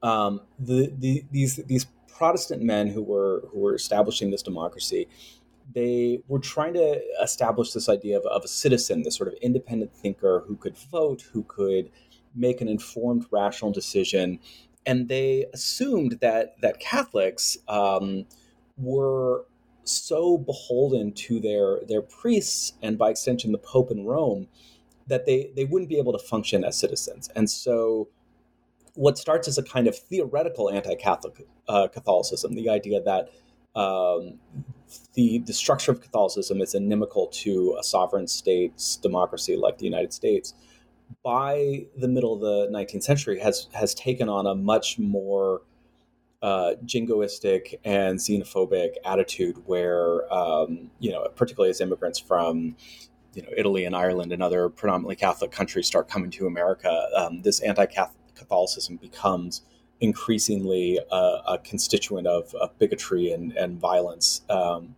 um, 0.01 0.42
the, 0.60 0.94
the 0.98 1.25
these 1.32 1.58
these 1.68 1.86
Protestant 2.08 2.62
men 2.62 2.88
who 2.88 3.01
were 3.01 3.48
who 3.51 3.60
were 3.60 3.75
establishing 3.75 4.32
this 4.32 4.42
democracy 4.42 5.08
they 5.74 6.20
were 6.28 6.40
trying 6.40 6.74
to 6.74 7.01
establish 7.22 7.72
this 7.72 7.88
idea 7.90 8.18
of, 8.18 8.25
of 8.25 8.44
a 8.44 8.48
citizen, 8.48 9.04
this 9.04 9.16
sort 9.16 9.30
of 9.30 9.36
independent 9.42 9.94
thinker 9.94 10.44
who 10.48 10.56
could 10.56 10.78
vote, 10.78 11.24
who 11.32 11.44
could 11.44 11.90
make 12.36 12.62
an 12.62 12.68
informed, 12.68 13.25
rational 13.32 13.72
decision. 13.72 14.40
And 14.86 15.08
they 15.08 15.46
assumed 15.54 16.18
that 16.22 16.60
that 16.62 16.80
Catholics 16.80 17.58
um, 17.68 18.25
were 18.78 19.46
so 19.84 20.38
beholden 20.38 21.12
to 21.14 21.40
their 21.40 21.80
their 21.88 22.02
priests 22.02 22.74
and 22.82 22.98
by 22.98 23.10
extension 23.10 23.52
the 23.52 23.58
Pope 23.58 23.92
in 23.92 24.06
Rome 24.06 24.48
that 25.08 25.26
they 25.26 25.52
they 25.56 25.66
wouldn't 25.66 25.90
be 25.90 25.98
able 25.98 26.14
to 26.14 26.20
function 26.20 26.64
as 26.64 26.78
citizens, 26.78 27.30
and 27.36 27.50
so 27.50 28.08
what 28.96 29.18
starts 29.18 29.48
as 29.48 29.58
a 29.58 29.64
kind 29.64 29.88
of 29.88 29.98
theoretical 29.98 30.70
anti-Catholic 30.70 31.48
uh, 31.68 31.88
Catholicism, 31.88 32.54
the 32.56 32.70
idea 32.70 33.02
that 33.02 33.30
um, 33.80 34.40
the 35.14 35.40
the 35.40 35.54
structure 35.54 35.92
of 35.92 36.02
Catholicism 36.02 36.62
is 36.62 36.76
inimical 36.76 37.28
to 37.28 37.78
a 37.80 37.84
sovereign 37.84 38.28
state's 38.28 38.98
democracy 38.98 39.56
like 39.56 39.78
the 39.78 39.86
United 39.86 40.14
States. 40.14 40.54
By 41.24 41.86
the 41.98 42.08
middle 42.08 42.34
of 42.34 42.40
the 42.42 42.78
19th 42.78 43.04
century, 43.04 43.40
has 43.40 43.68
has 43.74 43.94
taken 43.94 44.30
on 44.30 44.48
a 44.48 44.56
much 44.56 45.00
more 45.00 45.62
uh, 46.41 46.74
jingoistic 46.86 47.75
and 47.83 48.17
xenophobic 48.17 48.95
attitude, 49.05 49.57
where 49.65 50.31
um, 50.33 50.89
you 51.00 51.12
know, 51.12 51.27
particularly 51.36 51.69
as 51.69 51.81
immigrants 51.81 52.19
from 52.19 52.75
you 53.33 53.43
know 53.43 53.50
Italy 53.55 53.86
and 53.86 53.95
Ireland 53.95 54.31
and 54.31 54.41
other 54.41 54.69
predominantly 54.69 55.15
Catholic 55.15 55.51
countries 55.51 55.88
start 55.88 56.07
coming 56.07 56.31
to 56.31 56.48
America, 56.48 57.07
um, 57.15 57.41
this 57.41 57.60
anti-Catholicism 57.62 58.98
becomes 58.98 59.62
increasingly 60.01 61.00
a, 61.12 61.15
a 61.48 61.60
constituent 61.63 62.25
of, 62.25 62.53
of, 62.55 62.77
bigotry 62.79 63.31
and, 63.31 63.53
and 63.53 63.79
violence. 63.79 64.41
Um, 64.50 64.95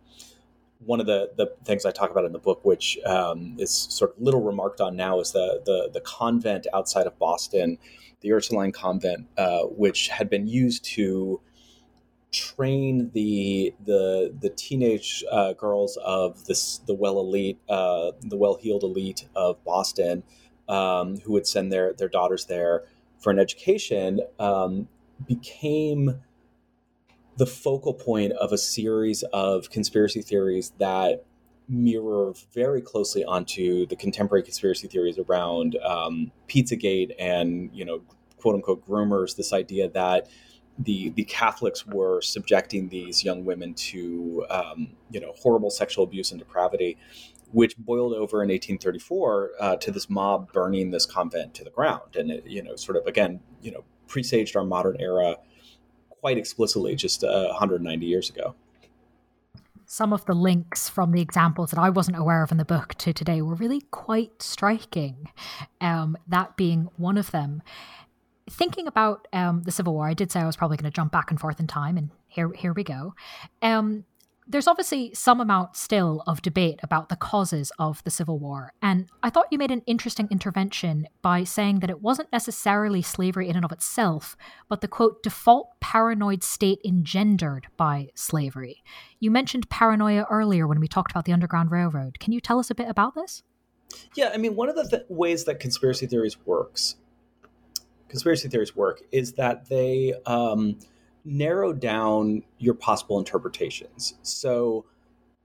one 0.78 0.98
of 0.98 1.06
the, 1.06 1.30
the 1.36 1.52
things 1.64 1.84
I 1.84 1.90
talk 1.90 2.10
about 2.10 2.24
in 2.24 2.32
the 2.32 2.38
book, 2.38 2.64
which 2.64 2.98
um, 3.04 3.54
is 3.58 3.70
sort 3.70 4.16
of 4.16 4.22
little 4.22 4.42
remarked 4.42 4.80
on 4.80 4.96
now, 4.96 5.20
is 5.20 5.32
the, 5.32 5.62
the, 5.64 5.90
the 5.92 6.00
convent 6.00 6.66
outside 6.72 7.06
of 7.06 7.18
Boston, 7.18 7.78
the 8.24 8.32
Ursuline 8.32 8.72
convent, 8.72 9.28
uh, 9.36 9.64
which 9.64 10.08
had 10.08 10.30
been 10.30 10.46
used 10.46 10.82
to 10.82 11.40
train 12.32 13.10
the 13.12 13.72
the 13.84 14.34
the 14.40 14.48
teenage 14.48 15.22
uh, 15.30 15.52
girls 15.52 15.98
of 16.02 16.46
this 16.46 16.78
the 16.78 16.94
well 16.94 17.20
elite, 17.20 17.58
uh, 17.68 18.12
the 18.22 18.36
well 18.36 18.56
heeled 18.56 18.82
elite 18.82 19.28
of 19.36 19.62
Boston, 19.62 20.22
um, 20.70 21.18
who 21.18 21.32
would 21.34 21.46
send 21.46 21.70
their 21.70 21.92
their 21.92 22.08
daughters 22.08 22.46
there 22.46 22.84
for 23.18 23.30
an 23.30 23.38
education, 23.38 24.20
um, 24.38 24.88
became 25.26 26.22
the 27.36 27.46
focal 27.46 27.92
point 27.92 28.32
of 28.32 28.52
a 28.52 28.58
series 28.58 29.22
of 29.34 29.68
conspiracy 29.68 30.22
theories 30.22 30.72
that 30.78 31.26
mirror 31.68 32.32
very 32.52 32.80
closely 32.80 33.24
onto 33.24 33.86
the 33.86 33.96
contemporary 33.96 34.42
conspiracy 34.42 34.88
theories 34.88 35.18
around 35.18 35.76
um, 35.84 36.30
Pizzagate 36.48 37.14
and 37.18 37.70
you 37.72 37.84
know 37.84 38.02
quote 38.38 38.54
unquote 38.54 38.86
groomers. 38.86 39.36
This 39.36 39.52
idea 39.52 39.88
that 39.90 40.28
the 40.78 41.10
the 41.10 41.24
Catholics 41.24 41.86
were 41.86 42.20
subjecting 42.20 42.88
these 42.88 43.24
young 43.24 43.44
women 43.44 43.74
to 43.74 44.44
um, 44.50 44.88
you 45.10 45.20
know 45.20 45.32
horrible 45.36 45.70
sexual 45.70 46.04
abuse 46.04 46.30
and 46.30 46.38
depravity, 46.38 46.96
which 47.52 47.76
boiled 47.78 48.12
over 48.12 48.42
in 48.42 48.48
1834 48.48 49.50
uh, 49.60 49.76
to 49.76 49.90
this 49.90 50.10
mob 50.10 50.52
burning 50.52 50.90
this 50.90 51.06
convent 51.06 51.54
to 51.54 51.64
the 51.64 51.70
ground, 51.70 52.16
and 52.16 52.30
it, 52.30 52.46
you 52.46 52.62
know 52.62 52.76
sort 52.76 52.96
of 52.96 53.06
again 53.06 53.40
you 53.62 53.70
know 53.70 53.84
presaged 54.06 54.56
our 54.56 54.64
modern 54.64 54.96
era 55.00 55.36
quite 56.08 56.36
explicitly 56.38 56.94
just 56.94 57.24
uh, 57.24 57.48
190 57.48 58.06
years 58.06 58.30
ago. 58.30 58.54
Some 59.94 60.12
of 60.12 60.24
the 60.24 60.34
links 60.34 60.88
from 60.88 61.12
the 61.12 61.20
examples 61.20 61.70
that 61.70 61.78
I 61.78 61.88
wasn't 61.88 62.18
aware 62.18 62.42
of 62.42 62.50
in 62.50 62.58
the 62.58 62.64
book 62.64 62.96
to 62.96 63.12
today 63.12 63.40
were 63.40 63.54
really 63.54 63.80
quite 63.92 64.42
striking, 64.42 65.30
um, 65.80 66.16
that 66.26 66.56
being 66.56 66.88
one 66.96 67.16
of 67.16 67.30
them. 67.30 67.62
Thinking 68.50 68.88
about 68.88 69.28
um, 69.32 69.62
the 69.62 69.70
Civil 69.70 69.94
War, 69.94 70.08
I 70.08 70.14
did 70.14 70.32
say 70.32 70.40
I 70.40 70.46
was 70.46 70.56
probably 70.56 70.78
going 70.78 70.90
to 70.90 70.96
jump 70.96 71.12
back 71.12 71.30
and 71.30 71.38
forth 71.38 71.60
in 71.60 71.68
time, 71.68 71.96
and 71.96 72.10
here, 72.26 72.50
here 72.54 72.72
we 72.72 72.82
go. 72.82 73.14
Um, 73.62 74.04
there's 74.46 74.66
obviously 74.66 75.12
some 75.14 75.40
amount 75.40 75.74
still 75.74 76.22
of 76.26 76.42
debate 76.42 76.78
about 76.82 77.08
the 77.08 77.16
causes 77.16 77.72
of 77.78 78.04
the 78.04 78.10
Civil 78.10 78.38
War. 78.38 78.72
And 78.82 79.08
I 79.22 79.30
thought 79.30 79.46
you 79.50 79.56
made 79.56 79.70
an 79.70 79.82
interesting 79.86 80.28
intervention 80.30 81.06
by 81.22 81.44
saying 81.44 81.80
that 81.80 81.90
it 81.90 82.02
wasn't 82.02 82.30
necessarily 82.30 83.00
slavery 83.00 83.48
in 83.48 83.56
and 83.56 83.64
of 83.64 83.72
itself, 83.72 84.36
but 84.68 84.82
the 84.82 84.88
quote, 84.88 85.22
default 85.22 85.80
paranoid 85.80 86.42
state 86.42 86.80
engendered 86.84 87.68
by 87.76 88.08
slavery. 88.14 88.82
You 89.18 89.30
mentioned 89.30 89.70
paranoia 89.70 90.26
earlier 90.30 90.66
when 90.66 90.80
we 90.80 90.88
talked 90.88 91.10
about 91.10 91.24
the 91.24 91.32
Underground 91.32 91.70
Railroad. 91.70 92.18
Can 92.20 92.32
you 92.32 92.40
tell 92.40 92.58
us 92.58 92.70
a 92.70 92.74
bit 92.74 92.88
about 92.88 93.14
this? 93.14 93.42
Yeah, 94.14 94.30
I 94.34 94.36
mean, 94.36 94.56
one 94.56 94.68
of 94.68 94.76
the 94.76 94.88
th- 94.88 95.02
ways 95.08 95.44
that 95.44 95.60
conspiracy 95.60 96.06
theories 96.06 96.36
works, 96.44 96.96
conspiracy 98.08 98.48
theories 98.48 98.76
work, 98.76 99.02
is 99.10 99.32
that 99.34 99.68
they, 99.68 100.14
um, 100.26 100.78
narrow 101.24 101.72
down 101.72 102.42
your 102.58 102.74
possible 102.74 103.18
interpretations. 103.18 104.14
So 104.22 104.84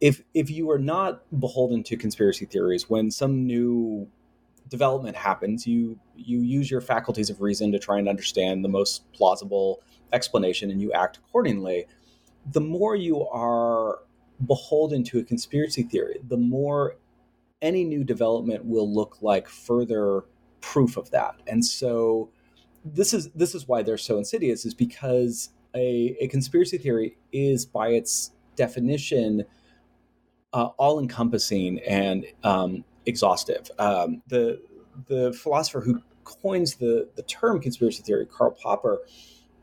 if 0.02 0.22
if 0.34 0.50
you 0.50 0.70
are 0.72 0.80
not 0.80 1.24
beholden 1.40 1.84
to 1.84 1.98
conspiracy 1.98 2.46
theories, 2.46 2.90
when 2.90 3.12
some 3.12 3.46
new 3.46 4.08
development 4.70 5.16
happens, 5.16 5.68
you 5.68 6.00
you 6.16 6.40
use 6.42 6.70
your 6.70 6.82
faculties 6.82 7.30
of 7.30 7.42
reason 7.42 7.72
to 7.72 7.80
try 7.80 7.98
and 7.98 8.08
understand 8.08 8.64
the 8.64 8.70
most 8.70 9.12
plausible 9.14 9.82
explanation 10.14 10.72
and 10.72 10.82
you 10.82 10.92
act 10.94 11.18
accordingly. 11.18 11.86
The 12.52 12.62
more 12.62 12.96
you 12.96 13.28
are 13.28 14.00
beholden 14.46 15.04
to 15.04 15.20
a 15.20 15.24
conspiracy 15.24 15.84
theory, 15.84 16.20
the 16.28 16.38
more 16.38 16.96
any 17.62 17.84
new 17.84 18.04
development 18.04 18.66
will 18.66 18.92
look 18.92 19.22
like 19.22 19.48
further 19.48 20.24
proof 20.62 20.98
of 20.98 21.12
that. 21.12 21.36
And 21.48 21.66
so 21.66 22.30
this 22.86 23.14
is 23.14 23.30
this 23.32 23.54
is 23.54 23.68
why 23.68 23.84
they're 23.84 23.98
so 23.98 24.18
insidious 24.18 24.66
is 24.66 24.74
because 24.74 25.50
a, 25.76 26.18
a 26.20 26.28
conspiracy 26.28 26.78
theory 26.78 27.18
is 27.32 27.66
by 27.66 27.90
its 27.90 28.32
definition 28.56 29.46
uh, 30.54 30.70
all 30.78 31.00
encompassing 31.00 31.80
and 31.80 32.26
um, 32.44 32.84
exhaustive. 33.06 33.70
Um, 33.78 34.22
the 34.28 34.62
the 35.08 35.32
philosopher 35.34 35.82
who 35.82 36.02
coins 36.24 36.76
the 36.76 37.10
the 37.16 37.24
term 37.24 37.60
conspiracy 37.62 38.04
theory, 38.04 38.26
Karl 38.26 38.52
Popper, 38.52 39.00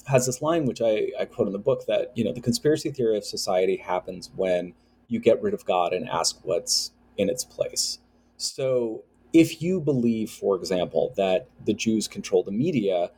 has 0.06 0.26
this 0.26 0.40
line 0.40 0.64
which 0.64 0.80
I, 0.80 1.10
I 1.18 1.24
quote 1.24 1.48
in 1.48 1.52
the 1.52 1.58
book 1.58 1.86
that 1.86 2.12
you 2.16 2.24
know 2.24 2.32
the 2.32 2.40
conspiracy 2.40 2.90
theory 2.90 3.16
of 3.16 3.24
society 3.24 3.76
happens 3.76 4.30
when 4.36 4.74
you 5.08 5.20
get 5.20 5.42
rid 5.42 5.54
of 5.54 5.64
God 5.64 5.92
and 5.92 6.08
ask 6.08 6.38
what's 6.42 6.92
in 7.16 7.28
its 7.28 7.44
place. 7.44 7.98
So 8.36 9.04
if 9.32 9.62
you 9.62 9.80
believe, 9.80 10.30
for 10.30 10.56
example, 10.56 11.12
that 11.16 11.48
the 11.64 11.74
Jews 11.74 12.08
control 12.08 12.42
the 12.42 12.52
media, 12.52 13.10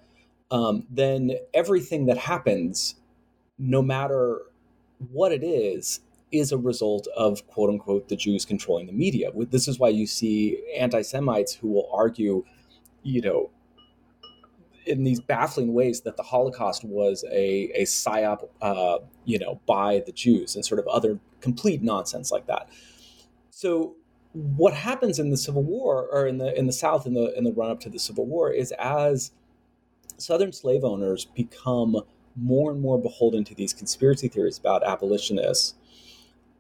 um, 0.51 0.87
then 0.91 1.33
everything 1.55 2.07
that 2.07 2.19
happens, 2.19 2.97
no 3.59 3.83
matter 3.83 4.43
what 5.11 5.33
it 5.33 5.45
is, 5.45 6.01
is 6.31 6.53
a 6.53 6.59
result 6.59 7.09
of 7.17 7.47
quote 7.47 7.71
unquote 7.71 8.09
the 8.09 8.17
Jews 8.17 8.45
controlling 8.45 8.87
the 8.87 8.93
media. 8.93 9.31
This 9.35 9.69
is 9.69 9.79
why 9.79 9.89
you 9.89 10.07
see 10.07 10.63
anti 10.77 11.03
Semites 11.03 11.55
who 11.55 11.69
will 11.69 11.89
argue, 11.93 12.45
you 13.03 13.21
know, 13.21 13.51
in 14.87 15.05
these 15.05 15.21
baffling 15.21 15.75
ways 15.75 16.01
that 16.03 16.17
the 16.17 16.23
Holocaust 16.23 16.83
was 16.85 17.25
a, 17.31 17.71
a 17.75 17.83
psyop, 17.83 18.49
uh, 18.63 18.99
you 19.25 19.39
know, 19.39 19.61
by 19.67 20.03
the 20.05 20.13
Jews 20.13 20.55
and 20.55 20.65
sort 20.65 20.79
of 20.79 20.87
other 20.89 21.19
complete 21.41 21.83
nonsense 21.83 22.33
like 22.33 22.47
that. 22.47 22.69
So 23.51 23.97
what 24.33 24.75
happens 24.75 25.19
in 25.19 25.31
the 25.31 25.37
Civil 25.37 25.63
War 25.63 26.09
or 26.11 26.27
in 26.27 26.39
the 26.39 26.57
in 26.59 26.67
the 26.67 26.73
South 26.73 27.07
in 27.07 27.15
the 27.15 27.37
in 27.37 27.45
the 27.45 27.53
run 27.53 27.71
up 27.71 27.81
to 27.81 27.91
the 27.91 27.99
Civil 27.99 28.27
War 28.27 28.51
is 28.51 28.73
as 28.79 29.33
Southern 30.19 30.53
slave 30.53 30.85
owners 30.85 31.25
become 31.25 32.03
more 32.37 32.71
and 32.71 32.81
more 32.81 32.99
beholden 32.99 33.45
to 33.45 33.55
these 33.55 33.73
conspiracy 33.73 34.29
theories 34.29 34.59
about 34.59 34.85
abolitionists 34.85 35.75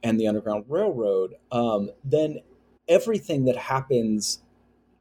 and 0.03 0.18
the 0.18 0.27
Underground 0.27 0.64
Railroad, 0.68 1.35
um, 1.53 1.90
then 2.05 2.40
everything 2.88 3.44
that 3.44 3.57
happens 3.57 4.42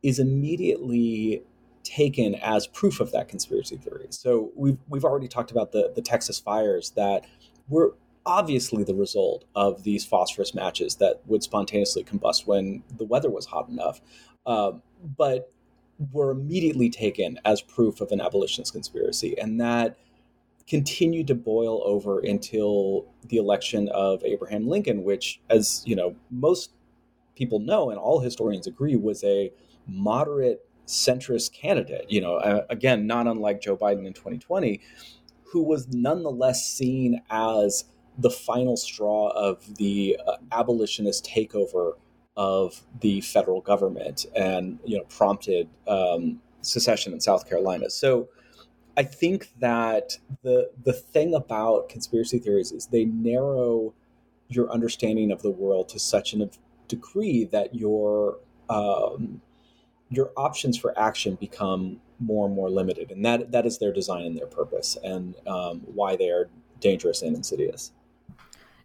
is 0.03 0.19
immediately 0.19 1.43
taken 1.83 2.35
as 2.35 2.67
proof 2.67 2.99
of 2.99 3.11
that 3.11 3.27
conspiracy 3.27 3.77
theory. 3.77 4.07
So 4.09 4.51
we've 4.55 4.77
we've 4.89 5.05
already 5.05 5.27
talked 5.27 5.51
about 5.51 5.71
the 5.71 5.91
the 5.95 6.01
Texas 6.01 6.39
fires 6.39 6.91
that 6.91 7.25
were 7.69 7.95
obviously 8.25 8.83
the 8.83 8.93
result 8.93 9.45
of 9.55 9.83
these 9.83 10.05
phosphorus 10.05 10.53
matches 10.53 10.95
that 10.95 11.21
would 11.27 11.41
spontaneously 11.43 12.03
combust 12.03 12.45
when 12.45 12.83
the 12.97 13.05
weather 13.05 13.29
was 13.29 13.45
hot 13.45 13.69
enough. 13.69 14.01
Um, 14.45 14.81
but 15.17 15.49
were 16.11 16.31
immediately 16.31 16.89
taken 16.89 17.39
as 17.45 17.61
proof 17.61 18.01
of 18.01 18.11
an 18.11 18.21
abolitionist 18.21 18.71
conspiracy. 18.71 19.37
And 19.39 19.59
that 19.61 19.97
continued 20.67 21.27
to 21.27 21.35
boil 21.35 21.81
over 21.85 22.19
until 22.19 23.07
the 23.27 23.37
election 23.37 23.89
of 23.89 24.23
Abraham 24.23 24.67
Lincoln, 24.67 25.03
which, 25.03 25.39
as 25.49 25.81
you 25.85 25.95
know, 25.95 26.15
most 26.29 26.71
people 27.35 27.59
know 27.59 27.89
and 27.89 27.99
all 27.99 28.19
historians 28.19 28.67
agree, 28.67 28.95
was 28.95 29.23
a 29.23 29.51
moderate 29.87 30.67
centrist 30.85 31.53
candidate. 31.53 32.05
You 32.09 32.21
know, 32.21 32.65
again, 32.69 33.07
not 33.07 33.27
unlike 33.27 33.61
Joe 33.61 33.77
Biden 33.77 34.05
in 34.05 34.13
2020, 34.13 34.81
who 35.43 35.63
was 35.63 35.87
nonetheless 35.89 36.67
seen 36.67 37.21
as 37.29 37.85
the 38.17 38.29
final 38.29 38.75
straw 38.75 39.29
of 39.29 39.75
the 39.77 40.19
uh, 40.25 40.37
abolitionist 40.51 41.25
takeover 41.25 41.93
of 42.37 42.83
the 43.01 43.19
federal 43.21 43.59
government 43.61 44.27
and 44.35 44.79
you 44.85 44.97
know 44.97 45.03
prompted 45.05 45.67
um, 45.87 46.39
secession 46.61 47.11
in 47.11 47.19
South 47.19 47.49
Carolina. 47.49 47.89
So 47.89 48.29
I 48.95 49.03
think 49.03 49.51
that 49.59 50.17
the 50.43 50.71
the 50.83 50.93
thing 50.93 51.33
about 51.33 51.89
conspiracy 51.89 52.39
theories 52.39 52.71
is 52.71 52.87
they 52.87 53.05
narrow 53.05 53.93
your 54.49 54.71
understanding 54.71 55.31
of 55.31 55.41
the 55.41 55.51
world 55.51 55.89
to 55.89 55.99
such 55.99 56.33
a 56.33 56.49
degree 56.87 57.43
that 57.45 57.75
your 57.75 58.37
um, 58.69 59.41
your 60.09 60.31
options 60.37 60.77
for 60.77 60.97
action 60.97 61.35
become 61.35 61.99
more 62.19 62.45
and 62.45 62.55
more 62.55 62.69
limited, 62.69 63.11
and 63.11 63.25
that 63.25 63.51
that 63.51 63.65
is 63.65 63.79
their 63.79 63.91
design 63.91 64.25
and 64.25 64.37
their 64.37 64.47
purpose, 64.47 64.97
and 65.03 65.35
um, 65.47 65.81
why 65.85 66.15
they 66.15 66.29
are 66.29 66.49
dangerous 66.79 67.21
and 67.23 67.35
insidious. 67.35 67.91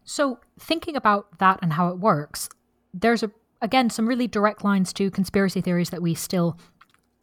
So, 0.05 0.41
thinking 0.59 0.97
about 0.97 1.39
that 1.39 1.59
and 1.63 1.75
how 1.75 1.89
it 1.89 1.99
works, 1.99 2.49
there's 2.93 3.23
a 3.23 3.31
again 3.63 3.89
some 3.89 4.07
really 4.07 4.29
direct 4.29 4.63
lines 4.65 4.93
to 4.95 5.11
conspiracy 5.11 5.63
theories 5.63 5.91
that 5.91 6.03
we 6.03 6.15
still 6.15 6.59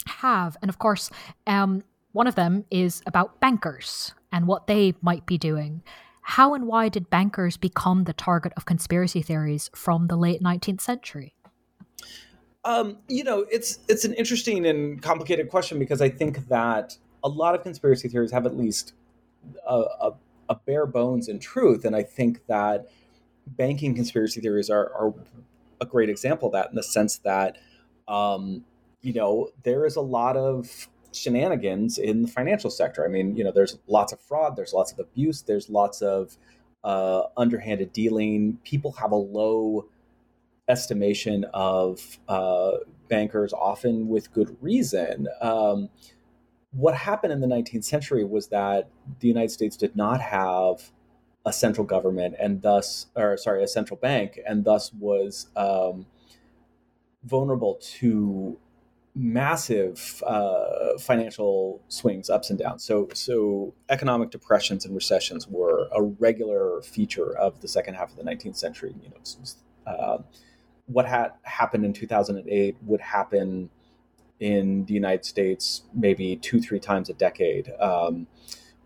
have, 0.07 0.57
and 0.61 0.69
of 0.69 0.79
course, 0.79 1.11
um, 1.45 1.83
one 2.13 2.25
of 2.25 2.35
them 2.35 2.65
is 2.71 3.03
about 3.05 3.39
bankers 3.39 4.13
and 4.31 4.47
what 4.47 4.65
they 4.65 4.93
might 5.01 5.25
be 5.25 5.37
doing. 5.37 5.83
How 6.21 6.53
and 6.53 6.65
why 6.67 6.89
did 6.89 7.09
bankers 7.09 7.57
become 7.57 8.05
the 8.05 8.13
target 8.13 8.53
of 8.55 8.65
conspiracy 8.65 9.21
theories 9.21 9.69
from 9.75 10.07
the 10.07 10.15
late 10.15 10.41
19th 10.41 10.81
century? 10.81 11.33
Um, 12.65 12.97
you 13.07 13.23
know, 13.23 13.45
it's 13.51 13.79
it's 13.87 14.05
an 14.05 14.13
interesting 14.13 14.65
and 14.65 15.01
complicated 15.01 15.49
question 15.49 15.79
because 15.79 16.01
I 16.01 16.09
think 16.09 16.47
that 16.49 16.97
a 17.23 17.29
lot 17.29 17.55
of 17.55 17.63
conspiracy 17.63 18.07
theories 18.07 18.31
have 18.31 18.45
at 18.45 18.55
least 18.55 18.93
a, 19.67 19.75
a, 19.75 20.11
a 20.49 20.55
bare 20.55 20.85
bones 20.85 21.29
in 21.29 21.39
truth, 21.39 21.85
and 21.85 21.95
I 21.95 22.03
think 22.03 22.45
that 22.47 22.87
banking 23.47 23.95
conspiracy 23.95 24.41
theories 24.41 24.69
are, 24.69 24.93
are 24.93 25.13
a 25.81 25.85
great 25.85 26.09
example 26.09 26.47
of 26.47 26.53
that 26.53 26.69
in 26.69 26.75
the 26.75 26.83
sense 26.83 27.17
that 27.19 27.57
um, 28.07 28.65
you 29.01 29.13
know 29.13 29.49
there 29.63 29.85
is 29.85 29.95
a 29.95 30.01
lot 30.01 30.37
of 30.37 30.87
shenanigans 31.13 31.97
in 31.97 32.23
the 32.23 32.27
financial 32.27 32.69
sector. 32.69 33.05
I 33.05 33.07
mean, 33.07 33.35
you 33.35 33.43
know, 33.43 33.51
there's 33.51 33.77
lots 33.87 34.13
of 34.13 34.19
fraud, 34.19 34.55
there's 34.55 34.73
lots 34.73 34.91
of 34.91 34.99
abuse, 34.99 35.41
there's 35.41 35.69
lots 35.69 36.01
of 36.01 36.37
uh, 36.83 37.23
underhanded 37.37 37.93
dealing. 37.93 38.59
People 38.63 38.91
have 38.93 39.11
a 39.11 39.15
low 39.15 39.87
estimation 40.67 41.45
of 41.53 42.19
uh, 42.27 42.71
bankers, 43.07 43.53
often 43.53 44.07
with 44.07 44.31
good 44.31 44.55
reason. 44.61 45.27
Um, 45.41 45.89
what 46.71 46.95
happened 46.95 47.33
in 47.33 47.39
the 47.39 47.47
19th 47.47 47.83
century 47.83 48.23
was 48.23 48.47
that 48.49 48.89
the 49.19 49.27
United 49.27 49.49
States 49.49 49.75
did 49.75 49.95
not 49.95 50.21
have 50.21 50.91
a 51.45 51.53
central 51.53 51.85
government 51.85 52.35
and 52.39 52.61
thus, 52.61 53.07
or 53.15 53.37
sorry, 53.37 53.63
a 53.63 53.67
central 53.67 53.97
bank, 53.97 54.39
and 54.47 54.65
thus 54.65 54.93
was 54.93 55.47
um, 55.55 56.05
vulnerable 57.23 57.79
to 57.81 58.57
massive 59.15 60.23
uh, 60.25 60.97
financial 60.99 61.81
swings, 61.87 62.29
ups 62.29 62.49
and 62.49 62.59
downs. 62.59 62.83
So, 62.83 63.09
so 63.13 63.73
economic 63.89 64.31
depressions 64.31 64.85
and 64.85 64.93
recessions 64.95 65.47
were 65.47 65.89
a 65.91 66.01
regular 66.01 66.81
feature 66.81 67.35
of 67.37 67.59
the 67.61 67.67
second 67.67 67.95
half 67.95 68.11
of 68.11 68.17
the 68.17 68.23
19th 68.23 68.55
century. 68.55 68.95
You 69.01 69.09
know, 69.09 69.91
uh, 69.91 70.17
what 70.85 71.05
had 71.05 71.33
happened 71.43 71.85
in 71.85 71.93
2008 71.93 72.77
would 72.83 73.01
happen 73.01 73.69
in 74.39 74.85
the 74.85 74.93
United 74.93 75.25
States 75.25 75.83
maybe 75.93 76.35
two, 76.37 76.61
three 76.61 76.79
times 76.79 77.09
a 77.09 77.13
decade 77.13 77.71
um, 77.79 78.27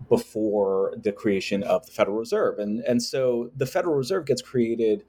before 0.09 0.93
the 1.01 1.11
creation 1.11 1.63
of 1.63 1.85
the 1.85 1.91
Federal 1.91 2.17
Reserve. 2.17 2.59
And, 2.59 2.81
and 2.81 3.01
so 3.01 3.51
the 3.55 3.65
Federal 3.65 3.95
Reserve 3.95 4.25
gets 4.25 4.41
created 4.41 5.05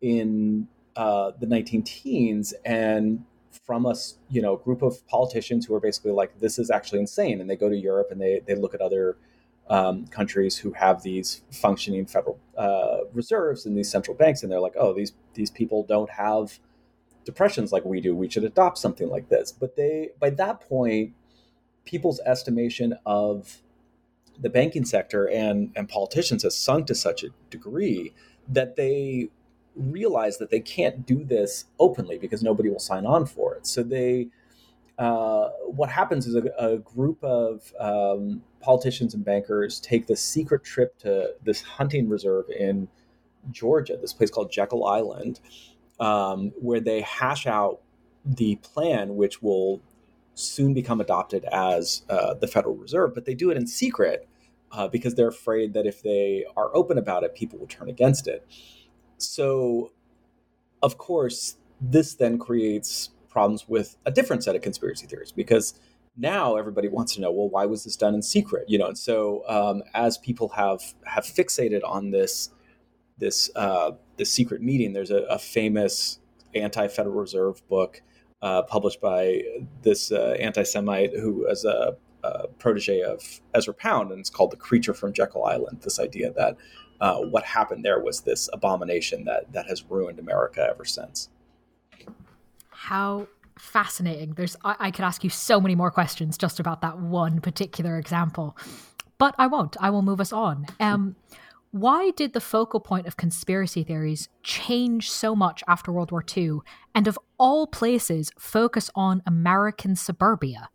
in 0.00 0.68
uh, 0.96 1.32
the 1.38 1.46
19 1.46 1.82
teens 1.82 2.54
and 2.64 3.24
from 3.64 3.86
a 3.86 3.94
you 4.30 4.40
know 4.40 4.56
group 4.56 4.82
of 4.82 5.06
politicians 5.06 5.66
who 5.66 5.74
are 5.74 5.80
basically 5.80 6.12
like 6.12 6.38
this 6.40 6.58
is 6.58 6.70
actually 6.70 7.00
insane 7.00 7.40
and 7.40 7.48
they 7.48 7.56
go 7.56 7.68
to 7.68 7.76
Europe 7.76 8.08
and 8.10 8.20
they, 8.20 8.40
they 8.46 8.54
look 8.54 8.74
at 8.74 8.80
other 8.80 9.16
um, 9.70 10.06
countries 10.06 10.56
who 10.56 10.72
have 10.72 11.02
these 11.02 11.42
functioning 11.50 12.06
federal 12.06 12.38
uh, 12.56 12.98
reserves 13.12 13.66
and 13.66 13.76
these 13.76 13.90
central 13.90 14.16
banks, 14.16 14.42
and 14.42 14.50
they're 14.50 14.60
like, 14.60 14.76
oh, 14.78 14.94
these 14.94 15.12
these 15.34 15.50
people 15.50 15.84
don't 15.84 16.10
have 16.10 16.58
depressions 17.24 17.72
like 17.72 17.84
we 17.84 18.00
do. 18.00 18.16
We 18.16 18.30
should 18.30 18.44
adopt 18.44 18.78
something 18.78 19.08
like 19.08 19.28
this. 19.28 19.52
But 19.52 19.76
they, 19.76 20.10
by 20.18 20.30
that 20.30 20.60
point, 20.60 21.12
people's 21.84 22.20
estimation 22.20 22.94
of 23.04 23.58
the 24.40 24.50
banking 24.50 24.84
sector 24.84 25.28
and 25.28 25.72
and 25.76 25.88
politicians 25.88 26.42
has 26.42 26.56
sunk 26.56 26.86
to 26.86 26.94
such 26.94 27.22
a 27.24 27.28
degree 27.50 28.12
that 28.48 28.76
they 28.76 29.28
realize 29.74 30.38
that 30.38 30.50
they 30.50 30.60
can't 30.60 31.06
do 31.06 31.24
this 31.24 31.66
openly 31.78 32.18
because 32.18 32.42
nobody 32.42 32.68
will 32.68 32.78
sign 32.78 33.06
on 33.06 33.26
for 33.26 33.54
it. 33.54 33.66
So 33.66 33.82
they 33.82 34.28
uh, 34.98 35.50
what 35.66 35.88
happens 35.88 36.26
is 36.26 36.34
a, 36.34 36.42
a 36.58 36.78
group 36.78 37.22
of 37.22 37.72
um, 37.78 38.42
politicians 38.60 39.14
and 39.14 39.24
bankers 39.24 39.78
take 39.78 40.08
this 40.08 40.20
secret 40.20 40.64
trip 40.64 40.98
to 40.98 41.34
this 41.44 41.62
hunting 41.62 42.08
reserve 42.08 42.46
in 42.50 42.88
Georgia, 43.52 43.96
this 43.96 44.12
place 44.12 44.30
called 44.30 44.50
Jekyll 44.50 44.84
Island, 44.84 45.38
um, 46.00 46.52
where 46.60 46.80
they 46.80 47.02
hash 47.02 47.46
out 47.46 47.80
the 48.24 48.56
plan, 48.56 49.14
which 49.14 49.40
will 49.40 49.80
soon 50.38 50.74
become 50.74 51.00
adopted 51.00 51.44
as 51.46 52.02
uh, 52.08 52.34
the 52.34 52.46
Federal 52.46 52.76
Reserve. 52.76 53.14
But 53.14 53.24
they 53.24 53.34
do 53.34 53.50
it 53.50 53.56
in 53.56 53.66
secret 53.66 54.28
uh, 54.72 54.88
because 54.88 55.14
they're 55.14 55.28
afraid 55.28 55.74
that 55.74 55.86
if 55.86 56.02
they 56.02 56.44
are 56.56 56.74
open 56.74 56.98
about 56.98 57.24
it, 57.24 57.34
people 57.34 57.58
will 57.58 57.66
turn 57.66 57.88
against 57.88 58.26
it. 58.28 58.46
So, 59.16 59.92
of 60.82 60.98
course, 60.98 61.56
this 61.80 62.14
then 62.14 62.38
creates 62.38 63.10
problems 63.28 63.68
with 63.68 63.96
a 64.04 64.10
different 64.10 64.44
set 64.44 64.56
of 64.56 64.62
conspiracy 64.62 65.06
theories 65.06 65.32
because 65.32 65.78
now 66.16 66.56
everybody 66.56 66.88
wants 66.88 67.14
to 67.14 67.20
know 67.20 67.30
well 67.30 67.48
why 67.48 67.64
was 67.66 67.84
this 67.84 67.94
done 67.94 68.14
in 68.14 68.22
secret 68.22 68.64
you 68.68 68.78
know 68.78 68.86
and 68.86 68.98
so 68.98 69.44
um, 69.48 69.82
as 69.94 70.18
people 70.18 70.48
have 70.48 70.80
have 71.04 71.24
fixated 71.24 71.80
on 71.84 72.10
this 72.10 72.50
this 73.18 73.50
uh, 73.54 73.92
this 74.16 74.32
secret 74.32 74.60
meeting 74.60 74.92
there's 74.92 75.10
a, 75.10 75.22
a 75.24 75.38
famous 75.38 76.18
anti-federal 76.54 77.14
reserve 77.14 77.66
book 77.68 78.02
uh, 78.42 78.62
published 78.62 79.00
by 79.00 79.42
this 79.82 80.12
uh, 80.12 80.36
anti-semite 80.38 81.12
who 81.14 81.46
is 81.46 81.64
a, 81.64 81.96
a, 82.22 82.48
protege 82.58 83.02
of 83.02 83.40
ezra 83.54 83.74
pound 83.74 84.10
and 84.10 84.20
it's 84.20 84.30
called 84.30 84.50
the 84.50 84.56
creature 84.56 84.94
from 84.94 85.12
jekyll 85.12 85.44
island 85.44 85.80
this 85.82 85.98
idea 85.98 86.32
that 86.32 86.56
uh, 87.00 87.18
what 87.18 87.44
happened 87.44 87.84
there 87.84 88.00
was 88.00 88.22
this 88.22 88.48
abomination 88.52 89.24
that 89.24 89.52
that 89.52 89.66
has 89.66 89.84
ruined 89.88 90.18
america 90.18 90.66
ever 90.68 90.84
since 90.84 91.28
how 92.70 93.26
fascinating. 93.58 94.34
There's 94.34 94.56
I, 94.64 94.76
I 94.78 94.90
could 94.90 95.04
ask 95.04 95.24
you 95.24 95.30
so 95.30 95.60
many 95.60 95.74
more 95.74 95.90
questions 95.90 96.38
just 96.38 96.60
about 96.60 96.80
that 96.82 96.98
one 96.98 97.40
particular 97.40 97.98
example. 97.98 98.56
But 99.18 99.34
I 99.38 99.48
won't. 99.48 99.76
I 99.80 99.90
will 99.90 100.02
move 100.02 100.20
us 100.20 100.32
on. 100.32 100.66
Um 100.80 101.16
why 101.70 102.10
did 102.12 102.32
the 102.32 102.40
focal 102.40 102.80
point 102.80 103.06
of 103.06 103.16
conspiracy 103.16 103.84
theories 103.84 104.28
change 104.42 105.10
so 105.10 105.36
much 105.36 105.62
after 105.68 105.92
World 105.92 106.10
War 106.10 106.24
II 106.36 106.58
and 106.94 107.06
of 107.06 107.18
all 107.38 107.66
places 107.66 108.32
focus 108.38 108.90
on 108.94 109.22
American 109.26 109.94
suburbia? 109.94 110.70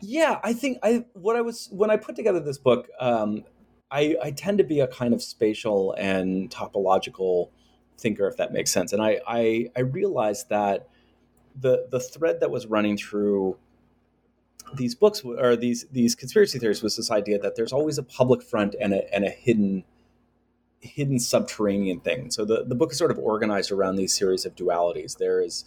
Yeah, 0.00 0.40
I 0.42 0.52
think 0.52 0.78
I 0.82 1.04
what 1.14 1.36
I 1.36 1.40
was 1.40 1.68
when 1.72 1.90
I 1.90 1.96
put 1.96 2.16
together 2.16 2.40
this 2.40 2.58
book, 2.58 2.88
um, 3.00 3.44
I, 3.90 4.16
I 4.22 4.30
tend 4.30 4.58
to 4.58 4.64
be 4.64 4.80
a 4.80 4.86
kind 4.86 5.14
of 5.14 5.22
spatial 5.22 5.94
and 5.98 6.50
topological 6.50 7.50
thinker, 7.98 8.26
if 8.26 8.36
that 8.36 8.52
makes 8.52 8.70
sense. 8.70 8.92
And 8.92 9.02
I, 9.02 9.20
I, 9.26 9.70
I 9.76 9.80
realized 9.80 10.48
that 10.50 10.88
the 11.58 11.86
the 11.90 12.00
thread 12.00 12.40
that 12.40 12.50
was 12.50 12.66
running 12.66 12.96
through 12.96 13.56
these 14.74 14.94
books 14.94 15.22
or 15.24 15.56
these 15.56 15.86
these 15.92 16.14
conspiracy 16.14 16.58
theories 16.58 16.82
was 16.82 16.96
this 16.96 17.10
idea 17.10 17.38
that 17.38 17.56
there's 17.56 17.72
always 17.72 17.98
a 17.98 18.02
public 18.02 18.42
front 18.42 18.74
and 18.80 18.92
a 18.92 19.14
and 19.14 19.24
a 19.24 19.30
hidden 19.30 19.84
hidden 20.80 21.18
subterranean 21.18 22.00
thing. 22.00 22.30
So 22.30 22.44
the, 22.44 22.64
the 22.64 22.74
book 22.74 22.92
is 22.92 22.98
sort 22.98 23.10
of 23.10 23.18
organized 23.18 23.70
around 23.70 23.96
these 23.96 24.16
series 24.16 24.44
of 24.44 24.54
dualities. 24.54 25.18
There 25.18 25.40
is, 25.40 25.64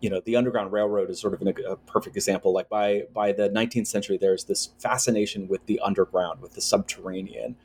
you 0.00 0.08
know, 0.08 0.20
the 0.24 0.36
Underground 0.36 0.72
Railroad 0.72 1.10
is 1.10 1.20
sort 1.20 1.34
of 1.34 1.42
an, 1.42 1.54
a 1.66 1.76
perfect 1.76 2.16
example. 2.16 2.52
Like 2.52 2.68
by 2.68 3.04
by 3.12 3.32
the 3.32 3.48
19th 3.48 3.86
century, 3.86 4.18
there's 4.18 4.44
this 4.44 4.70
fascination 4.78 5.48
with 5.48 5.66
the 5.66 5.80
underground, 5.80 6.40
with 6.40 6.54
the 6.54 6.62
subterranean. 6.62 7.56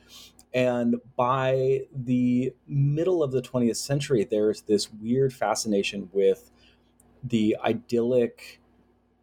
And 0.53 0.95
by 1.15 1.81
the 1.93 2.53
middle 2.67 3.21
of 3.21 3.31
the 3.31 3.41
20th 3.41 3.75
century, 3.75 4.23
there's 4.23 4.61
this 4.61 4.91
weird 4.91 5.33
fascination 5.33 6.09
with 6.13 6.51
the 7.23 7.57
idyllic 7.63 8.61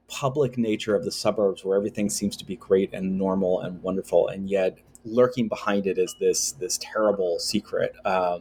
public 0.08 0.58
nature 0.58 0.94
of 0.94 1.04
the 1.04 1.12
suburbs 1.12 1.64
where 1.64 1.76
everything 1.76 2.10
seems 2.10 2.36
to 2.36 2.44
be 2.44 2.56
great 2.56 2.92
and 2.92 3.18
normal 3.18 3.60
and 3.60 3.82
wonderful. 3.82 4.28
And 4.28 4.48
yet 4.48 4.78
lurking 5.04 5.48
behind 5.48 5.86
it 5.86 5.98
is 5.98 6.14
this, 6.20 6.52
this 6.52 6.78
terrible 6.80 7.38
secret. 7.38 7.94
Uh, 8.04 8.38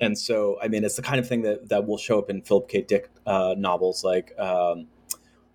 and 0.00 0.18
so, 0.18 0.58
I 0.60 0.68
mean, 0.68 0.84
it's 0.84 0.96
the 0.96 1.02
kind 1.02 1.20
of 1.20 1.28
thing 1.28 1.42
that, 1.42 1.68
that 1.68 1.86
will 1.86 1.98
show 1.98 2.18
up 2.18 2.30
in 2.30 2.42
Philip 2.42 2.68
K. 2.68 2.82
Dick 2.82 3.10
uh, 3.26 3.54
novels 3.56 4.02
like, 4.02 4.38
um, 4.38 4.86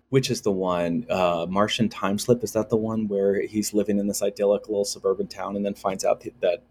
which 0.08 0.30
is 0.30 0.40
the 0.40 0.50
one 0.50 1.06
uh, 1.08 1.46
Martian 1.48 1.88
Time 1.88 2.18
Slip? 2.18 2.42
Is 2.42 2.52
that 2.52 2.68
the 2.68 2.76
one 2.76 3.06
where 3.06 3.46
he's 3.46 3.72
living 3.72 3.98
in 3.98 4.08
this 4.08 4.22
idyllic 4.22 4.68
little 4.68 4.84
suburban 4.84 5.28
town 5.28 5.56
and 5.56 5.64
then 5.64 5.74
finds 5.74 6.04
out 6.04 6.24
that 6.40 6.62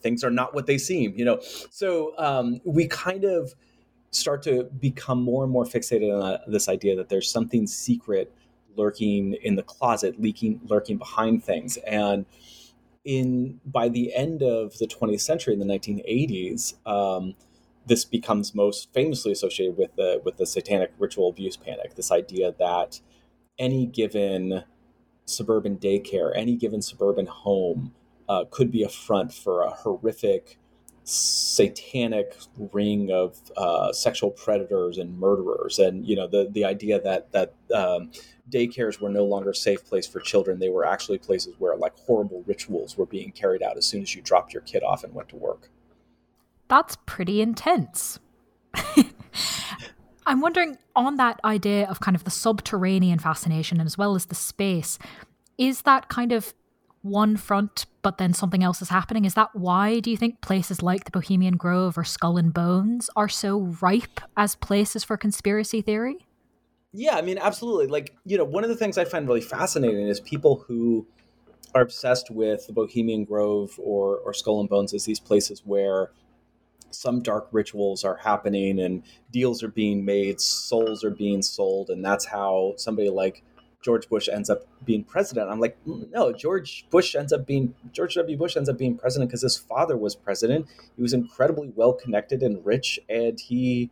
things 0.00 0.22
are 0.22 0.30
not 0.30 0.54
what 0.54 0.66
they 0.66 0.76
seem? 0.76 1.14
You 1.16 1.24
know, 1.24 1.40
so 1.70 2.12
um, 2.18 2.60
we 2.64 2.86
kind 2.86 3.24
of 3.24 3.54
start 4.10 4.42
to 4.42 4.64
become 4.64 5.22
more 5.22 5.44
and 5.44 5.52
more 5.52 5.64
fixated 5.64 6.14
on 6.14 6.22
uh, 6.22 6.38
this 6.46 6.68
idea 6.68 6.96
that 6.96 7.08
there's 7.08 7.30
something 7.30 7.66
secret 7.66 8.32
lurking 8.76 9.34
in 9.42 9.56
the 9.56 9.62
closet, 9.62 10.20
leaking, 10.20 10.60
lurking 10.66 10.96
behind 10.96 11.44
things, 11.44 11.76
and 11.78 12.24
in 13.04 13.60
by 13.64 13.88
the 13.88 14.14
end 14.14 14.42
of 14.42 14.78
the 14.78 14.86
20th 14.86 15.20
century, 15.20 15.54
in 15.54 15.60
the 15.60 15.66
1980s. 15.66 16.74
Um, 16.86 17.34
this 17.86 18.04
becomes 18.04 18.54
most 18.54 18.92
famously 18.92 19.32
associated 19.32 19.76
with 19.78 19.96
the 19.96 20.20
with 20.24 20.36
the 20.36 20.46
satanic 20.46 20.92
ritual 20.98 21.30
abuse 21.30 21.56
panic. 21.56 21.94
This 21.94 22.12
idea 22.12 22.54
that 22.58 23.00
any 23.58 23.86
given 23.86 24.64
suburban 25.24 25.76
daycare, 25.78 26.32
any 26.34 26.54
given 26.54 26.82
suburban 26.82 27.26
home, 27.26 27.94
uh, 28.28 28.44
could 28.50 28.70
be 28.70 28.82
a 28.82 28.88
front 28.88 29.32
for 29.32 29.62
a 29.62 29.70
horrific 29.70 30.58
satanic 31.08 32.36
ring 32.72 33.10
of 33.10 33.40
uh, 33.56 33.92
sexual 33.92 34.30
predators 34.30 34.98
and 34.98 35.18
murderers, 35.18 35.78
and 35.78 36.06
you 36.06 36.14
know 36.14 36.26
the 36.26 36.48
the 36.52 36.64
idea 36.64 37.00
that 37.00 37.32
that 37.32 37.54
um, 37.74 38.10
daycares 38.50 39.00
were 39.00 39.08
no 39.08 39.24
longer 39.24 39.50
a 39.50 39.54
safe 39.54 39.84
place 39.84 40.06
for 40.06 40.20
children; 40.20 40.58
they 40.58 40.68
were 40.68 40.84
actually 40.84 41.18
places 41.18 41.54
where 41.58 41.76
like 41.76 41.96
horrible 42.00 42.42
rituals 42.46 42.98
were 42.98 43.06
being 43.06 43.32
carried 43.32 43.62
out 43.62 43.76
as 43.76 43.86
soon 43.86 44.02
as 44.02 44.14
you 44.14 44.20
dropped 44.20 44.52
your 44.52 44.62
kid 44.62 44.82
off 44.82 45.02
and 45.02 45.14
went 45.14 45.28
to 45.30 45.36
work. 45.36 45.70
That's 46.68 46.96
pretty 47.06 47.40
intense. 47.40 48.18
I'm 50.26 50.42
wondering 50.42 50.76
on 50.94 51.16
that 51.16 51.40
idea 51.42 51.88
of 51.88 52.00
kind 52.00 52.14
of 52.14 52.24
the 52.24 52.30
subterranean 52.30 53.18
fascination 53.18 53.80
as 53.80 53.96
well 53.96 54.14
as 54.14 54.26
the 54.26 54.34
space, 54.34 54.98
is 55.56 55.82
that 55.82 56.10
kind 56.10 56.32
of 56.32 56.52
one 57.08 57.36
front, 57.36 57.86
but 58.02 58.18
then 58.18 58.32
something 58.32 58.62
else 58.62 58.82
is 58.82 58.88
happening? 58.88 59.24
Is 59.24 59.34
that 59.34 59.50
why 59.54 60.00
do 60.00 60.10
you 60.10 60.16
think 60.16 60.40
places 60.40 60.82
like 60.82 61.04
the 61.04 61.10
Bohemian 61.10 61.56
Grove 61.56 61.98
or 61.98 62.04
Skull 62.04 62.36
and 62.36 62.52
Bones 62.52 63.10
are 63.16 63.28
so 63.28 63.74
ripe 63.80 64.20
as 64.36 64.54
places 64.54 65.04
for 65.04 65.16
conspiracy 65.16 65.82
theory? 65.82 66.26
Yeah, 66.92 67.16
I 67.16 67.22
mean, 67.22 67.38
absolutely. 67.38 67.86
Like, 67.86 68.16
you 68.24 68.38
know, 68.38 68.44
one 68.44 68.64
of 68.64 68.70
the 68.70 68.76
things 68.76 68.96
I 68.96 69.04
find 69.04 69.26
really 69.28 69.40
fascinating 69.40 70.08
is 70.08 70.20
people 70.20 70.64
who 70.66 71.06
are 71.74 71.82
obsessed 71.82 72.30
with 72.30 72.66
the 72.66 72.72
Bohemian 72.72 73.24
Grove 73.24 73.78
or, 73.78 74.18
or 74.18 74.32
Skull 74.32 74.60
and 74.60 74.68
Bones 74.68 74.94
as 74.94 75.04
these 75.04 75.20
places 75.20 75.62
where 75.64 76.10
some 76.90 77.20
dark 77.20 77.48
rituals 77.52 78.04
are 78.04 78.16
happening 78.16 78.80
and 78.80 79.02
deals 79.30 79.62
are 79.62 79.68
being 79.68 80.04
made, 80.04 80.40
souls 80.40 81.04
are 81.04 81.10
being 81.10 81.42
sold, 81.42 81.90
and 81.90 82.04
that's 82.04 82.24
how 82.24 82.74
somebody 82.76 83.10
like 83.10 83.42
George 83.82 84.08
Bush 84.08 84.28
ends 84.28 84.50
up 84.50 84.66
being 84.84 85.04
president. 85.04 85.50
I'm 85.50 85.60
like, 85.60 85.78
no, 85.86 86.32
George 86.32 86.86
Bush 86.90 87.14
ends 87.14 87.32
up 87.32 87.46
being 87.46 87.74
George 87.92 88.14
W. 88.14 88.36
Bush 88.36 88.56
ends 88.56 88.68
up 88.68 88.76
being 88.76 88.96
president 88.96 89.30
because 89.30 89.42
his 89.42 89.56
father 89.56 89.96
was 89.96 90.16
president. 90.16 90.66
He 90.96 91.02
was 91.02 91.12
incredibly 91.12 91.72
well 91.74 91.92
connected 91.92 92.42
and 92.42 92.64
rich, 92.66 92.98
and 93.08 93.38
he, 93.38 93.90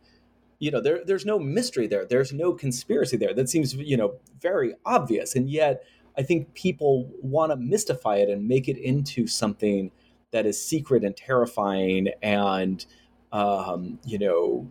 you 0.59 0.71
know, 0.71 0.81
there 0.81 1.03
there's 1.05 1.25
no 1.25 1.39
mystery 1.39 1.87
there. 1.87 2.05
There's 2.05 2.33
no 2.33 2.53
conspiracy 2.53 3.15
there. 3.15 3.33
That 3.33 3.49
seems, 3.49 3.73
you 3.75 3.95
know, 3.95 4.15
very 4.41 4.73
obvious, 4.85 5.35
and 5.35 5.49
yet 5.49 5.83
I 6.17 6.23
think 6.23 6.53
people 6.53 7.09
want 7.21 7.51
to 7.51 7.55
mystify 7.55 8.17
it 8.17 8.29
and 8.29 8.47
make 8.47 8.67
it 8.67 8.77
into 8.77 9.27
something 9.27 9.91
that 10.31 10.45
is 10.45 10.61
secret 10.61 11.03
and 11.03 11.15
terrifying 11.15 12.09
and 12.21 12.85
um, 13.31 13.99
you 14.05 14.19
know 14.19 14.67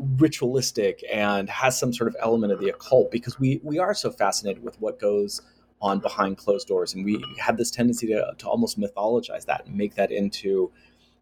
ritualistic 0.00 1.04
and 1.12 1.48
has 1.50 1.78
some 1.78 1.92
sort 1.92 2.08
of 2.08 2.16
element 2.20 2.52
of 2.52 2.58
the 2.58 2.68
occult 2.68 3.10
because 3.10 3.38
we 3.38 3.60
we 3.62 3.78
are 3.78 3.94
so 3.94 4.10
fascinated 4.10 4.62
with 4.62 4.80
what 4.80 4.98
goes 4.98 5.42
on 5.82 5.98
behind 6.00 6.38
closed 6.38 6.68
doors 6.68 6.94
and 6.94 7.04
we 7.04 7.22
have 7.38 7.56
this 7.56 7.70
tendency 7.70 8.06
to, 8.06 8.32
to 8.38 8.48
almost 8.48 8.78
mythologize 8.78 9.44
that 9.44 9.66
and 9.66 9.74
make 9.74 9.94
that 9.94 10.10
into 10.10 10.70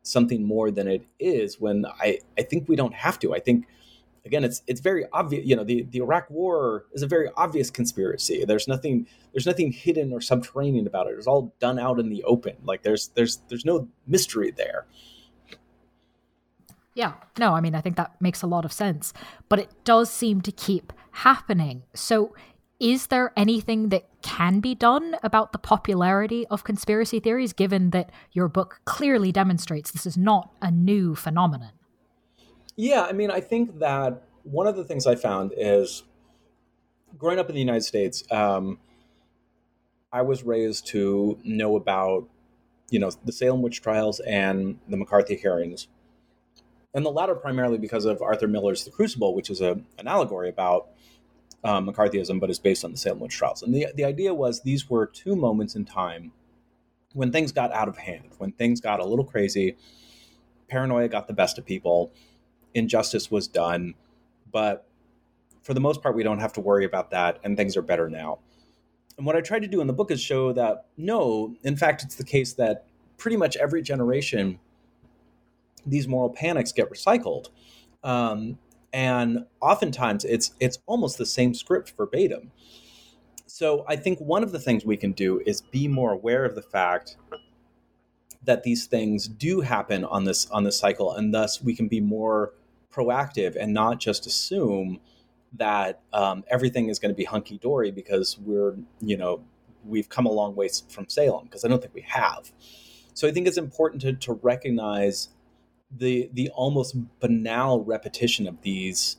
something 0.03 0.45
more 0.45 0.71
than 0.71 0.89
it 0.89 1.05
is 1.19 1.61
when 1.61 1.85
I, 1.87 2.19
I 2.39 2.43
think 2.43 2.69
we 2.69 2.77
don't 2.77 2.95
have 2.95 3.19
to. 3.21 3.35
I 3.35 3.41
think 3.41 3.67
again 4.25 4.45
it's 4.45 4.63
it's 4.67 4.81
very 4.81 5.05
obvious 5.13 5.47
you 5.47 5.57
know 5.57 5.65
the, 5.65 5.83
the 5.91 5.99
Iraq 5.99 6.29
war 6.31 6.87
is 6.93 7.03
a 7.03 7.07
very 7.07 7.29
obvious 7.37 7.71
conspiracy. 7.71 8.45
There's 8.45 8.69
nothing 8.69 9.07
there's 9.33 9.47
nothing 9.47 9.73
hidden 9.73 10.13
or 10.13 10.21
subterranean 10.21 10.87
about 10.87 11.09
it. 11.09 11.15
It's 11.17 11.27
all 11.27 11.55
done 11.59 11.79
out 11.79 11.99
in 11.99 12.11
the 12.11 12.23
open. 12.25 12.57
Like 12.65 12.83
there's 12.83 13.09
there's 13.09 13.39
there's 13.49 13.65
no 13.65 13.89
mystery 14.07 14.51
there. 14.51 14.87
Yeah, 16.99 17.13
no, 17.39 17.53
I 17.55 17.61
mean, 17.61 17.77
I 17.77 17.81
think 17.81 17.95
that 17.95 18.21
makes 18.21 18.43
a 18.43 18.49
lot 18.49 18.65
of 18.65 18.73
sense. 18.73 19.13
But 19.49 19.61
it 19.61 19.71
does 19.85 20.11
seem 20.11 20.41
to 20.41 20.51
keep 20.51 20.93
happening. 21.13 21.85
So, 21.95 22.35
is 22.81 23.07
there 23.07 23.33
anything 23.37 23.91
that 23.91 24.09
can 24.21 24.59
be 24.59 24.75
done 24.75 25.15
about 25.23 25.53
the 25.53 25.61
popularity 25.61 26.45
of 26.49 26.65
conspiracy 26.65 27.21
theories, 27.21 27.53
given 27.53 27.91
that 27.91 28.11
your 28.33 28.49
book 28.49 28.81
clearly 28.85 29.31
demonstrates 29.31 29.93
this 29.93 30.07
is 30.07 30.17
not 30.17 30.51
a 30.61 30.73
new 30.73 31.15
phenomenon? 31.15 31.71
Yeah, 32.75 33.03
I 33.03 33.13
mean, 33.13 33.31
I 33.31 33.43
think 33.43 33.79
that 33.79 34.25
one 34.43 34.67
of 34.67 34.75
the 34.75 34.83
things 34.83 35.07
I 35.07 35.15
found 35.15 35.53
is 35.57 36.03
growing 37.17 37.39
up 37.39 37.49
in 37.49 37.55
the 37.55 37.61
United 37.61 37.85
States, 37.85 38.25
um, 38.33 38.81
I 40.13 40.23
was 40.23 40.43
raised 40.43 40.89
to 40.89 41.39
know 41.45 41.77
about, 41.77 42.29
you 42.91 42.99
know, 42.99 43.13
the 43.25 43.31
Salem 43.31 43.63
witch 43.63 43.83
trials 43.83 44.19
and 44.19 44.81
the 44.89 44.97
McCarthy 44.97 45.37
hearings 45.37 45.87
and 46.95 47.05
the 47.05 47.11
latter 47.11 47.35
primarily 47.35 47.79
because 47.79 48.05
of 48.05 48.23
Arthur 48.23 48.49
Miller's 48.49 48.85
The 48.85 48.91
Crucible, 48.91 49.35
which 49.35 49.51
is 49.51 49.61
a, 49.61 49.81
an 49.99 50.07
allegory 50.07 50.49
about 50.49 50.89
um, 51.65 51.87
McCarthyism, 51.87 52.41
but 52.41 52.51
is 52.51 52.59
based 52.59 52.85
on 52.85 52.93
the 52.93 52.97
Salem 52.97 53.21
witch 53.21 53.37
trials. 53.37 53.63
And 53.63 53.75
the, 53.75 53.89
the 53.95 54.05
idea 54.05 54.33
was 54.33 54.63
these 54.63 54.89
were 54.89 55.07
two 55.07 55.37
moments 55.37 55.75
in 55.75 55.85
time 55.85 56.33
when 57.15 57.33
things 57.33 57.53
got 57.53 57.73
out 57.73 57.89
of 57.89 57.99
hand, 57.99 58.31
when 58.39 58.53
things 58.53 58.81
got 58.81 59.01
a 59.01 59.05
little 59.05 59.25
crazy, 59.25 59.77
paranoia 60.69 61.09
got 61.09 61.27
the 61.27 61.33
best 61.33 61.59
of 61.59 61.65
people, 61.65 62.13
injustice 62.75 63.31
was 63.31 63.49
done, 63.49 63.95
but 64.53 64.87
for 65.63 65.75
the 65.75 65.81
most 65.81 66.03
part, 66.03 66.15
we 66.15 66.23
don't 66.23 66.39
have 66.39 66.53
to 66.55 66.61
worry 66.61 66.85
about 66.85 67.11
that, 67.11 67.39
and 67.45 67.57
things 67.57 67.77
are 67.77 67.83
better 67.83 68.09
now. 68.09 68.39
And 69.17 69.27
what 69.27 69.37
I 69.37 69.41
tried 69.41 69.63
to 69.63 69.69
do 69.69 69.81
in 69.81 69.87
the 69.87 69.93
book 69.93 70.11
is 70.11 70.21
show 70.21 70.53
that 70.53 70.87
no, 70.97 71.55
in 71.63 71.77
fact, 71.77 72.03
it's 72.03 72.15
the 72.15 72.25
case 72.25 72.53
that 72.55 72.87
pretty 73.17 73.37
much 73.37 73.57
every 73.57 73.83
generation 73.83 74.61
these 75.89 76.09
moral 76.09 76.31
panics 76.31 76.73
get 76.73 76.91
recycled. 76.91 77.49
Um, 78.03 78.59
and 78.93 79.45
oftentimes 79.61 80.25
it's 80.25 80.53
it's 80.61 80.79
almost 80.87 81.19
the 81.19 81.27
same 81.27 81.55
script 81.55 81.95
verbatim. 81.97 82.51
So 83.47 83.85
I 83.89 83.97
think 83.97 84.19
one 84.21 84.43
of 84.43 84.53
the 84.53 84.59
things 84.59 84.85
we 84.85 84.97
can 84.97 85.13
do 85.13 85.43
is 85.45 85.61
be 85.61 85.89
more 85.89 86.13
aware 86.13 86.45
of 86.45 86.55
the 86.55 86.63
fact 86.63 87.17
that 88.45 88.63
these 88.63 88.87
things 88.87 89.27
do 89.29 89.61
happen 89.61 90.05
on 90.05 90.25
this 90.25 90.51
on 90.51 90.65
this 90.65 90.79
cycle, 90.79 91.13
and 91.13 91.35
thus 91.35 91.63
we 91.63 91.75
can 91.75 91.89
be 91.89 92.01
more 92.01 92.55
proactive 92.93 93.57
and 93.57 93.75
not 93.75 94.01
just 94.01 94.27
assume 94.27 95.01
that 95.55 96.01
um, 96.13 96.45
everything 96.49 96.89
is 96.89 96.99
going 96.99 97.11
to 97.11 97.17
be 97.17 97.25
hunky 97.25 97.59
dory 97.59 97.91
because 97.91 98.39
we're 98.39 98.77
you 99.01 99.17
know 99.17 99.43
we've 99.85 100.09
come 100.09 100.27
a 100.27 100.33
long 100.33 100.55
way 100.55 100.69
from 100.89 101.09
Salem 101.09 101.45
because 101.45 101.65
I 101.65 101.69
don't 101.69 101.81
think 101.81 101.95
we 101.95 102.03
have. 102.03 102.53
So 103.15 103.27
I 103.27 103.33
think 103.33 103.49
it's 103.49 103.59
important 103.59 104.03
to, 104.03 104.13
to 104.13 104.35
recognize 104.35 105.31
the 105.91 106.29
the 106.33 106.51
almost 106.51 106.97
banal 107.21 107.83
repetition 107.85 108.47
of 108.47 108.61
these 108.63 109.17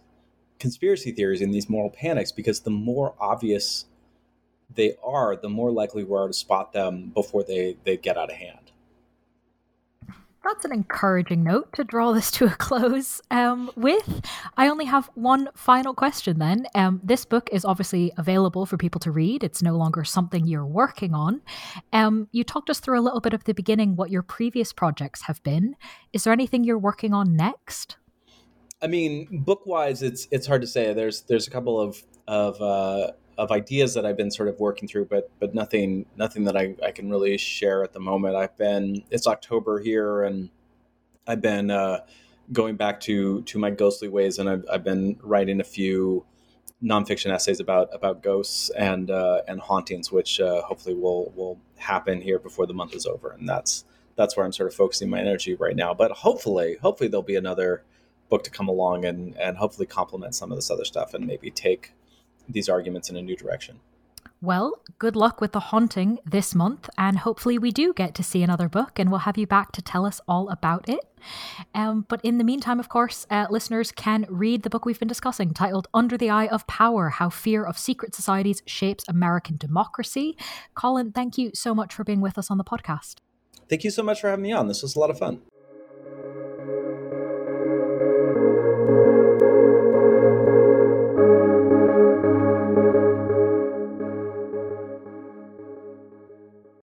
conspiracy 0.60 1.12
theories 1.12 1.42
and 1.42 1.54
these 1.54 1.70
moral 1.70 1.90
panics 1.90 2.32
because 2.32 2.60
the 2.62 2.70
more 2.70 3.16
obvious 3.20 3.86
they 4.74 4.94
are, 5.04 5.36
the 5.36 5.50
more 5.50 5.72
likely 5.72 6.04
we 6.04 6.16
are 6.16 6.28
to 6.28 6.34
spot 6.34 6.74
them 6.74 7.12
before 7.14 7.44
they, 7.44 7.76
they 7.86 7.98
get 7.98 8.18
out 8.18 8.30
of 8.30 8.36
hand 8.36 8.69
that's 10.44 10.66
an 10.66 10.72
encouraging 10.72 11.44
note 11.44 11.72
to 11.74 11.84
draw 11.84 12.12
this 12.12 12.32
to 12.32 12.46
a 12.46 12.50
close 12.52 13.22
um, 13.32 13.72
with. 13.76 14.22
I 14.58 14.68
only 14.68 14.86
have 14.86 15.10
one 15.16 15.50
final 15.56 15.94
question 15.94 16.40
then. 16.40 16.66
Um, 16.76 17.02
this 17.04 17.26
book 17.26 17.50
is 17.52 17.66
obviously 17.66 18.12
available 18.18 18.66
for 18.66 18.78
people 18.78 19.00
to 19.02 19.12
read, 19.12 19.44
it's 19.44 19.62
no 19.62 19.76
longer 19.76 20.04
something 20.04 20.48
you're 20.48 20.66
working 20.66 21.14
on. 21.14 21.42
Um, 21.94 22.28
you 22.32 22.44
talked 22.44 22.70
us 22.70 22.80
through 22.80 23.00
a 23.00 23.02
little 23.02 23.22
bit 23.22 23.34
of 23.34 23.44
the 23.44 23.54
beginning 23.54 23.96
what 23.96 24.10
your 24.10 24.24
previous 24.24 24.74
projects 24.74 25.24
have 25.24 25.42
been. 25.44 25.76
Is 26.14 26.24
there 26.24 26.34
anything 26.34 26.64
you're 26.64 26.78
working 26.78 27.14
on 27.14 27.36
next? 27.36 27.98
I 28.82 28.88
mean, 28.88 29.28
book 29.44 29.66
wise, 29.66 30.02
it's 30.02 30.28
it's 30.32 30.48
hard 30.48 30.62
to 30.62 30.68
say. 30.68 30.94
There's 30.94 31.22
there's 31.22 31.48
a 31.48 31.52
couple 31.52 31.80
of 31.80 32.02
of 32.28 32.62
uh, 32.62 33.12
of 33.40 33.52
ideas 33.52 33.94
that 33.94 34.06
I've 34.06 34.18
been 34.18 34.32
sort 34.32 34.50
of 34.50 34.60
working 34.60 34.88
through, 34.88 35.06
but 35.06 35.32
but 35.40 35.56
nothing 35.56 36.06
nothing 36.18 36.44
that 36.44 36.58
I, 36.58 36.76
I 36.84 36.92
can 36.92 37.10
really 37.10 37.38
share 37.38 37.84
at 37.84 37.94
the 37.94 38.00
moment. 38.00 38.36
I've 38.36 38.56
been 38.58 39.04
it's 39.10 39.28
October 39.28 39.80
here, 39.80 40.24
and 40.24 40.50
I've 41.26 41.42
been 41.42 41.72
uh, 41.72 42.02
going 42.52 42.76
back 42.76 43.00
to 43.02 43.42
to 43.44 43.58
my 43.58 43.70
ghostly 43.70 44.10
ways, 44.10 44.40
and 44.40 44.50
I've, 44.50 44.66
I've 44.70 44.84
been 44.84 45.18
writing 45.24 45.62
a 45.62 45.64
few 45.64 46.26
nonfiction 46.84 47.32
essays 47.32 47.62
about 47.62 47.90
about 47.94 48.22
ghosts 48.22 48.72
and 48.72 49.10
uh, 49.10 49.42
and 49.48 49.62
hauntings, 49.62 50.12
which 50.12 50.42
uh, 50.42 50.62
hopefully 50.64 50.96
will 50.96 51.32
will 51.34 51.58
happen 51.78 52.20
here 52.20 52.40
before 52.40 52.68
the 52.68 52.74
month 52.74 52.94
is 52.94 53.06
over, 53.06 53.32
and 53.32 53.48
that's 53.48 53.86
that's 54.18 54.36
where 54.36 54.46
I'm 54.46 54.52
sort 54.52 54.68
of 54.68 54.76
focusing 54.76 55.10
my 55.10 55.20
energy 55.22 55.56
right 55.56 55.78
now. 55.78 55.94
But 55.94 56.12
hopefully, 56.12 56.76
hopefully 56.82 57.08
there'll 57.08 57.24
be 57.24 57.38
another 57.38 57.84
book 58.28 58.44
to 58.44 58.52
come 58.52 58.68
along 58.68 59.06
and 59.06 59.38
and 59.38 59.56
hopefully 59.56 59.88
complement 59.88 60.36
some 60.36 60.52
of 60.52 60.58
this 60.58 60.70
other 60.70 60.84
stuff 60.84 61.14
and 61.14 61.26
maybe 61.26 61.50
take 61.50 61.94
these 62.50 62.70
arguments 62.70 63.10
in 63.10 63.16
a 63.16 63.22
new 63.22 63.36
direction. 63.36 63.80
Well, 64.42 64.82
good 65.00 65.18
luck 65.18 65.42
with 65.42 65.52
the 65.52 65.60
haunting 65.60 66.18
this 66.26 66.56
month, 66.56 66.90
and 66.98 67.20
hopefully, 67.20 67.58
we 67.58 67.72
do 67.72 67.94
get 67.94 68.16
to 68.16 68.24
see 68.24 68.42
another 68.42 68.70
book, 68.70 68.98
and 68.98 69.10
we'll 69.10 69.20
have 69.20 69.38
you 69.38 69.46
back 69.46 69.74
to 69.74 69.82
tell 69.82 70.06
us 70.06 70.22
all 70.30 70.48
about 70.50 70.88
it. 70.88 71.02
Um, 71.76 72.06
but 72.08 72.22
in 72.24 72.38
the 72.38 72.46
meantime, 72.46 72.80
of 72.80 72.88
course, 72.88 73.28
uh, 73.30 73.48
listeners 73.50 73.92
can 73.92 74.26
read 74.30 74.64
the 74.64 74.70
book 74.70 74.86
we've 74.86 74.98
been 74.98 75.10
discussing 75.10 75.54
titled 75.54 75.90
Under 75.94 76.18
the 76.18 76.30
Eye 76.30 76.48
of 76.48 76.66
Power 76.68 77.10
How 77.10 77.30
Fear 77.30 77.66
of 77.66 77.78
Secret 77.78 78.16
Societies 78.16 78.64
Shapes 78.66 79.04
American 79.10 79.58
Democracy. 79.58 80.38
Colin, 80.74 81.12
thank 81.12 81.38
you 81.38 81.52
so 81.54 81.76
much 81.76 81.94
for 81.94 82.06
being 82.06 82.22
with 82.22 82.38
us 82.38 82.50
on 82.50 82.58
the 82.58 82.64
podcast. 82.64 83.16
Thank 83.68 83.84
you 83.84 83.92
so 83.92 84.04
much 84.04 84.22
for 84.22 84.30
having 84.30 84.44
me 84.44 84.54
on. 84.54 84.70
This 84.70 84.82
was 84.82 84.96
a 84.96 85.00
lot 85.00 85.10
of 85.10 85.20
fun. 85.20 85.42